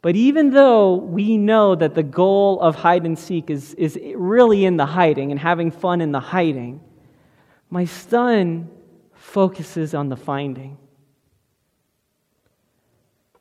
But 0.00 0.14
even 0.14 0.50
though 0.50 0.94
we 0.94 1.36
know 1.36 1.74
that 1.74 1.94
the 1.94 2.04
goal 2.04 2.60
of 2.60 2.76
hide 2.76 3.04
and 3.04 3.18
seek 3.18 3.50
is, 3.50 3.74
is 3.74 3.98
really 4.14 4.64
in 4.64 4.76
the 4.76 4.86
hiding 4.86 5.32
and 5.32 5.40
having 5.40 5.70
fun 5.70 6.00
in 6.00 6.12
the 6.12 6.20
hiding, 6.20 6.80
my 7.68 7.84
son 7.84 8.70
focuses 9.12 9.94
on 9.94 10.08
the 10.08 10.16
finding. 10.16 10.78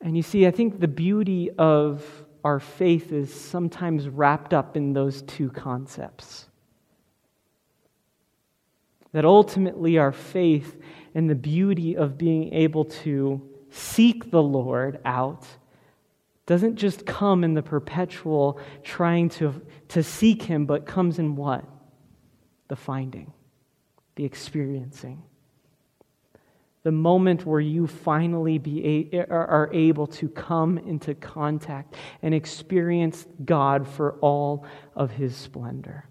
And 0.02 0.18
you 0.18 0.24
see, 0.24 0.48
I 0.48 0.52
think 0.52 0.80
the 0.80 0.88
beauty 0.88 1.52
of 1.58 2.04
our 2.44 2.60
faith 2.60 3.12
is 3.12 3.34
sometimes 3.34 4.08
wrapped 4.08 4.54
up 4.54 4.76
in 4.76 4.94
those 4.94 5.22
two 5.24 5.50
concepts. 5.50 6.48
That 9.12 9.26
ultimately, 9.26 9.98
our 9.98 10.12
faith 10.12 10.82
and 11.14 11.30
the 11.30 11.36
beauty 11.36 11.96
of 11.96 12.18
being 12.18 12.54
able 12.54 12.86
to 12.86 13.42
seek 13.70 14.32
the 14.32 14.42
Lord 14.42 15.00
out 15.06 15.46
doesn't 16.48 16.78
just 16.78 17.06
come 17.06 17.44
in 17.44 17.54
the 17.54 17.62
perpetual 17.62 18.60
trying 18.84 19.30
to, 19.30 19.62
to 19.90 20.02
seek 20.02 20.42
Him, 20.42 20.66
but 20.66 20.88
comes 20.88 21.20
in 21.20 21.36
what? 21.36 21.64
The 22.70 22.76
finding, 22.76 23.32
the 24.16 24.26
experiencing 24.26 25.22
the 26.88 26.92
moment 26.94 27.46
where 27.46 27.60
you 27.60 27.86
finally 27.86 28.58
be 28.58 29.10
a, 29.12 29.26
are 29.26 29.70
able 29.74 30.08
to 30.08 30.30
come 30.30 30.78
into 30.78 31.14
contact 31.16 31.96
and 32.22 32.34
experience 32.34 33.28
God 33.44 33.86
for 33.86 34.14
all 34.22 34.66
of 34.96 35.12
his 35.12 35.36
splendor. 35.36 36.06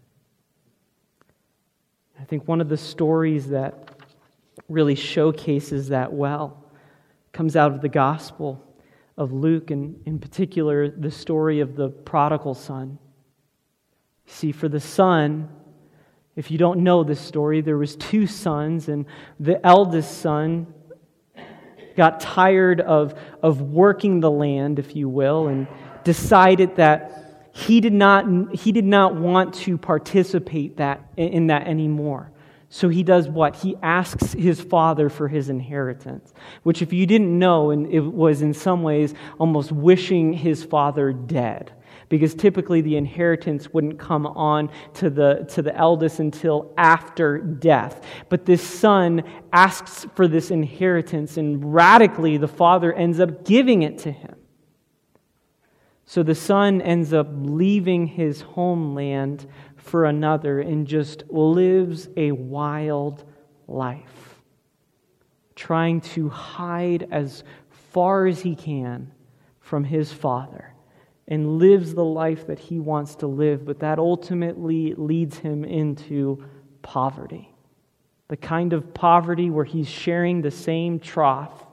I 2.20 2.24
think 2.24 2.47
one 2.47 2.61
of 2.61 2.68
the 2.68 2.76
stories 2.76 3.49
that 3.49 3.97
really 4.68 4.95
showcases 4.95 5.89
that 5.89 6.12
well 6.12 6.70
comes 7.32 7.57
out 7.57 7.72
of 7.72 7.80
the 7.80 7.89
Gospel 7.89 8.62
of 9.16 9.32
Luke, 9.32 9.70
and 9.70 10.00
in 10.04 10.18
particular, 10.18 10.90
the 10.90 11.10
story 11.10 11.60
of 11.60 11.76
the 11.76 11.88
prodigal 11.88 12.54
son. 12.54 12.98
See, 14.26 14.52
for 14.52 14.68
the 14.68 14.80
son, 14.80 15.48
if 16.34 16.50
you 16.50 16.58
don't 16.58 16.80
know 16.80 17.02
this 17.02 17.20
story, 17.20 17.62
there 17.62 17.78
was 17.78 17.96
two 17.96 18.26
sons, 18.26 18.88
and 18.88 19.06
the 19.40 19.64
eldest 19.64 20.18
son 20.18 20.66
got 21.96 22.20
tired 22.20 22.80
of, 22.82 23.18
of 23.42 23.62
working 23.62 24.20
the 24.20 24.30
land, 24.30 24.78
if 24.78 24.94
you 24.94 25.08
will, 25.08 25.48
and 25.48 25.66
decided 26.04 26.76
that 26.76 27.50
he 27.52 27.80
did 27.80 27.94
not, 27.94 28.54
he 28.54 28.70
did 28.70 28.84
not 28.84 29.14
want 29.14 29.54
to 29.54 29.78
participate 29.78 30.76
that, 30.76 31.02
in 31.16 31.46
that 31.46 31.66
anymore. 31.66 32.30
So 32.68 32.88
he 32.88 33.02
does 33.02 33.28
what? 33.28 33.56
He 33.56 33.76
asks 33.82 34.32
his 34.32 34.60
father 34.60 35.08
for 35.08 35.28
his 35.28 35.48
inheritance, 35.48 36.34
which, 36.64 36.82
if 36.82 36.92
you 36.92 37.06
didn't 37.06 37.38
know, 37.38 37.70
and 37.70 37.86
it 37.86 38.00
was 38.00 38.42
in 38.42 38.52
some 38.52 38.82
ways 38.82 39.14
almost 39.38 39.70
wishing 39.70 40.32
his 40.32 40.64
father 40.64 41.12
dead 41.12 41.72
because 42.08 42.34
typically 42.34 42.80
the 42.80 42.96
inheritance 42.96 43.72
wouldn't 43.72 43.98
come 43.98 44.26
on 44.26 44.70
to 44.94 45.10
the, 45.10 45.46
to 45.50 45.62
the 45.62 45.74
eldest 45.76 46.20
until 46.20 46.72
after 46.76 47.38
death. 47.38 48.04
But 48.28 48.46
this 48.46 48.62
son 48.62 49.22
asks 49.52 50.06
for 50.14 50.28
this 50.28 50.50
inheritance, 50.50 51.36
and 51.36 51.74
radically 51.74 52.36
the 52.36 52.48
father 52.48 52.92
ends 52.92 53.20
up 53.20 53.44
giving 53.44 53.82
it 53.82 53.98
to 53.98 54.12
him. 54.12 54.36
So 56.08 56.22
the 56.22 56.36
son 56.36 56.80
ends 56.80 57.12
up 57.12 57.26
leaving 57.32 58.06
his 58.06 58.40
homeland 58.40 59.48
for 59.87 60.05
another 60.05 60.61
and 60.61 60.87
just 60.87 61.22
lives 61.30 62.09
a 62.16 62.32
wild 62.32 63.24
life, 63.68 64.43
trying 65.55 66.01
to 66.01 66.28
hide 66.28 67.09
as 67.11 67.45
far 67.93 68.26
as 68.26 68.41
he 68.41 68.55
can 68.55 69.12
from 69.61 69.84
his 69.84 70.12
father 70.12 70.74
and 71.28 71.59
lives 71.59 71.95
the 71.95 72.05
life 72.05 72.47
that 72.47 72.59
he 72.59 72.78
wants 72.78 73.16
to 73.16 73.26
live, 73.26 73.64
but 73.64 73.80
that 73.80 73.99
ultimately 73.99 74.95
leads 74.95 75.39
him 75.39 75.64
into 75.64 76.45
poverty. 76.82 77.53
The 78.28 78.37
kind 78.37 78.72
of 78.72 78.93
poverty 78.93 79.51
where 79.51 79.64
he's 79.64 79.89
sharing 79.89 80.43
the 80.43 80.51
same 80.51 80.99
trough 80.99 81.64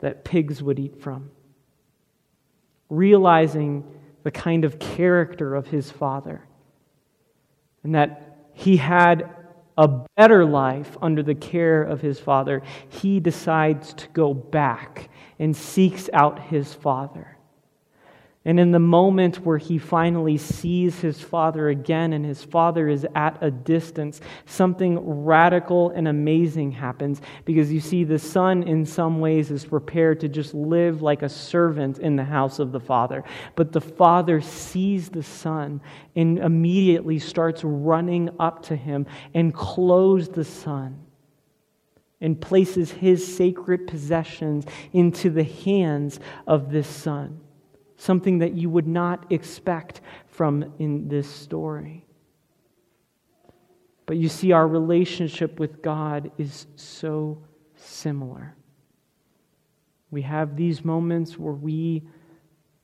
that 0.00 0.24
pigs 0.24 0.62
would 0.62 0.78
eat 0.78 1.00
from. 1.00 1.30
Realizing 2.88 3.84
the 4.24 4.30
kind 4.30 4.64
of 4.64 4.78
character 4.78 5.54
of 5.54 5.68
his 5.68 5.90
father, 5.90 6.42
and 7.86 7.94
that 7.94 8.50
he 8.52 8.76
had 8.76 9.30
a 9.78 9.86
better 10.16 10.44
life 10.44 10.96
under 11.00 11.22
the 11.22 11.36
care 11.36 11.84
of 11.84 12.00
his 12.00 12.18
father, 12.18 12.60
he 12.88 13.20
decides 13.20 13.94
to 13.94 14.08
go 14.08 14.34
back 14.34 15.08
and 15.38 15.56
seeks 15.56 16.10
out 16.12 16.40
his 16.48 16.74
father. 16.74 17.35
And 18.46 18.60
in 18.60 18.70
the 18.70 18.78
moment 18.78 19.44
where 19.44 19.58
he 19.58 19.76
finally 19.76 20.38
sees 20.38 21.00
his 21.00 21.20
father 21.20 21.68
again 21.68 22.12
and 22.12 22.24
his 22.24 22.44
father 22.44 22.88
is 22.88 23.04
at 23.16 23.36
a 23.40 23.50
distance, 23.50 24.20
something 24.44 25.00
radical 25.24 25.90
and 25.90 26.06
amazing 26.06 26.70
happens 26.70 27.20
because 27.44 27.72
you 27.72 27.80
see, 27.80 28.04
the 28.04 28.20
son 28.20 28.62
in 28.62 28.86
some 28.86 29.18
ways 29.18 29.50
is 29.50 29.64
prepared 29.64 30.20
to 30.20 30.28
just 30.28 30.54
live 30.54 31.02
like 31.02 31.22
a 31.22 31.28
servant 31.28 31.98
in 31.98 32.14
the 32.14 32.22
house 32.22 32.60
of 32.60 32.70
the 32.70 32.78
father. 32.78 33.24
But 33.56 33.72
the 33.72 33.80
father 33.80 34.40
sees 34.40 35.08
the 35.08 35.24
son 35.24 35.80
and 36.14 36.38
immediately 36.38 37.18
starts 37.18 37.64
running 37.64 38.30
up 38.38 38.62
to 38.66 38.76
him 38.76 39.06
and 39.34 39.52
clothes 39.52 40.28
the 40.28 40.44
son 40.44 41.04
and 42.20 42.40
places 42.40 42.92
his 42.92 43.36
sacred 43.36 43.88
possessions 43.88 44.66
into 44.92 45.30
the 45.30 45.42
hands 45.42 46.20
of 46.46 46.70
this 46.70 46.86
son 46.86 47.40
something 47.96 48.38
that 48.38 48.54
you 48.54 48.68
would 48.70 48.86
not 48.86 49.30
expect 49.32 50.00
from 50.26 50.72
in 50.78 51.08
this 51.08 51.28
story. 51.28 52.04
But 54.06 54.16
you 54.16 54.28
see, 54.28 54.52
our 54.52 54.68
relationship 54.68 55.58
with 55.58 55.82
God 55.82 56.30
is 56.38 56.66
so 56.76 57.42
similar. 57.74 58.54
We 60.10 60.22
have 60.22 60.56
these 60.56 60.84
moments 60.84 61.36
where 61.36 61.52
we 61.52 62.04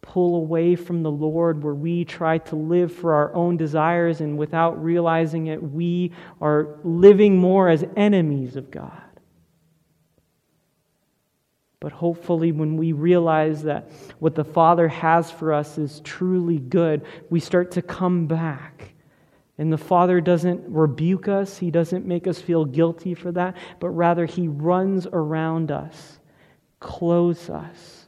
pull 0.01 0.35
away 0.35 0.75
from 0.75 1.05
the 1.05 1.11
Lord, 1.11 1.63
where 1.63 1.75
we 1.75 2.05
try 2.05 2.39
to 2.39 2.57
live 2.57 2.93
for 2.93 3.15
our 3.15 3.33
own 3.35 3.57
desires, 3.57 4.21
and 4.21 4.37
without 4.37 4.83
realizing 4.83 5.47
it, 5.47 5.63
we 5.63 6.11
are 6.41 6.81
living 6.83 7.39
more 7.39 7.69
as 7.69 7.85
enemies 7.97 8.57
of 8.57 8.73
God. 8.73 9.12
But 11.83 11.91
hopefully, 11.91 12.53
when 12.53 12.77
we 12.77 12.93
realize 12.93 13.65
that 13.65 13.91
what 14.21 14.37
the 14.37 14.45
Father 14.45 14.87
has 14.87 15.33
for 15.33 15.53
us 15.53 15.79
is 15.79 16.01
truly 16.05 16.59
good, 16.59 17.05
we 17.29 17.41
start 17.41 17.73
to 17.73 17.83
come 17.83 18.29
back. 18.29 18.95
And 19.59 19.73
the 19.73 19.77
Father 19.79 20.21
doesn't 20.21 20.63
rebuke 20.69 21.27
us, 21.27 21.59
He 21.59 21.73
doesn't 21.73 22.07
make 22.07 22.29
us 22.29 22.41
feel 22.41 22.65
guilty 22.65 23.15
for 23.15 23.33
that, 23.33 23.57
but 23.81 23.89
rather 23.89 24.27
He 24.27 24.47
runs 24.47 25.09
around 25.13 25.73
us, 25.73 26.21
clothes 26.79 27.51
us, 27.51 28.07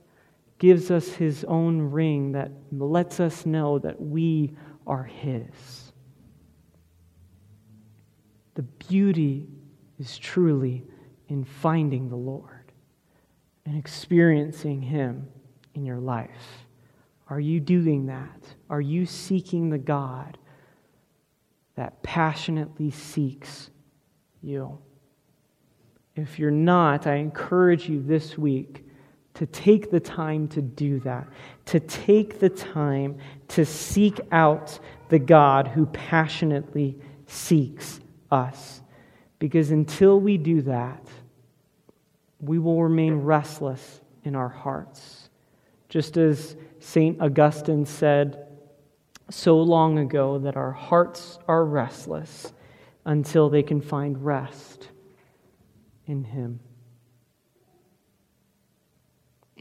gives 0.60 0.92
us 0.92 1.08
His 1.08 1.42
own 1.42 1.80
ring 1.90 2.30
that 2.30 2.52
lets 2.70 3.18
us 3.18 3.44
know 3.44 3.80
that 3.80 4.00
we 4.00 4.54
are 4.86 5.02
His. 5.02 5.92
The 8.54 8.62
beauty 8.62 9.48
is 9.98 10.16
truly 10.16 10.84
in 11.26 11.42
finding 11.42 12.08
the 12.08 12.14
Lord 12.14 12.53
and 13.66 13.76
experiencing 13.76 14.82
Him 14.82 15.28
in 15.74 15.84
your 15.84 15.98
life? 15.98 16.64
Are 17.28 17.40
you 17.40 17.60
doing 17.60 18.06
that? 18.06 18.54
Are 18.68 18.80
you 18.80 19.06
seeking 19.06 19.70
the 19.70 19.78
God 19.78 20.38
that 21.76 22.02
passionately 22.02 22.90
seeks 22.90 23.70
you? 24.42 24.78
If 26.16 26.38
you're 26.38 26.50
not, 26.50 27.06
I 27.06 27.16
encourage 27.16 27.88
you 27.88 28.02
this 28.02 28.38
week 28.38 28.84
to 29.34 29.46
take 29.46 29.90
the 29.90 29.98
time 29.98 30.46
to 30.48 30.62
do 30.62 31.00
that, 31.00 31.26
to 31.66 31.80
take 31.80 32.38
the 32.38 32.48
time 32.48 33.18
to 33.48 33.64
seek 33.64 34.20
out 34.30 34.78
the 35.08 35.18
God 35.18 35.66
who 35.66 35.86
passionately 35.86 36.96
seeks 37.26 38.00
us. 38.30 38.80
Because 39.40 39.72
until 39.72 40.20
we 40.20 40.38
do 40.38 40.62
that, 40.62 41.04
we 42.44 42.58
will 42.58 42.82
remain 42.82 43.14
restless 43.14 44.00
in 44.22 44.34
our 44.34 44.48
hearts. 44.48 45.28
Just 45.88 46.16
as 46.16 46.56
St. 46.80 47.20
Augustine 47.20 47.86
said 47.86 48.46
so 49.30 49.60
long 49.60 49.98
ago, 49.98 50.38
that 50.38 50.56
our 50.56 50.72
hearts 50.72 51.38
are 51.48 51.64
restless 51.64 52.52
until 53.04 53.48
they 53.48 53.62
can 53.62 53.80
find 53.80 54.24
rest 54.24 54.88
in 56.06 56.24
Him. 56.24 56.60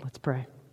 Let's 0.03 0.17
pray. 0.17 0.47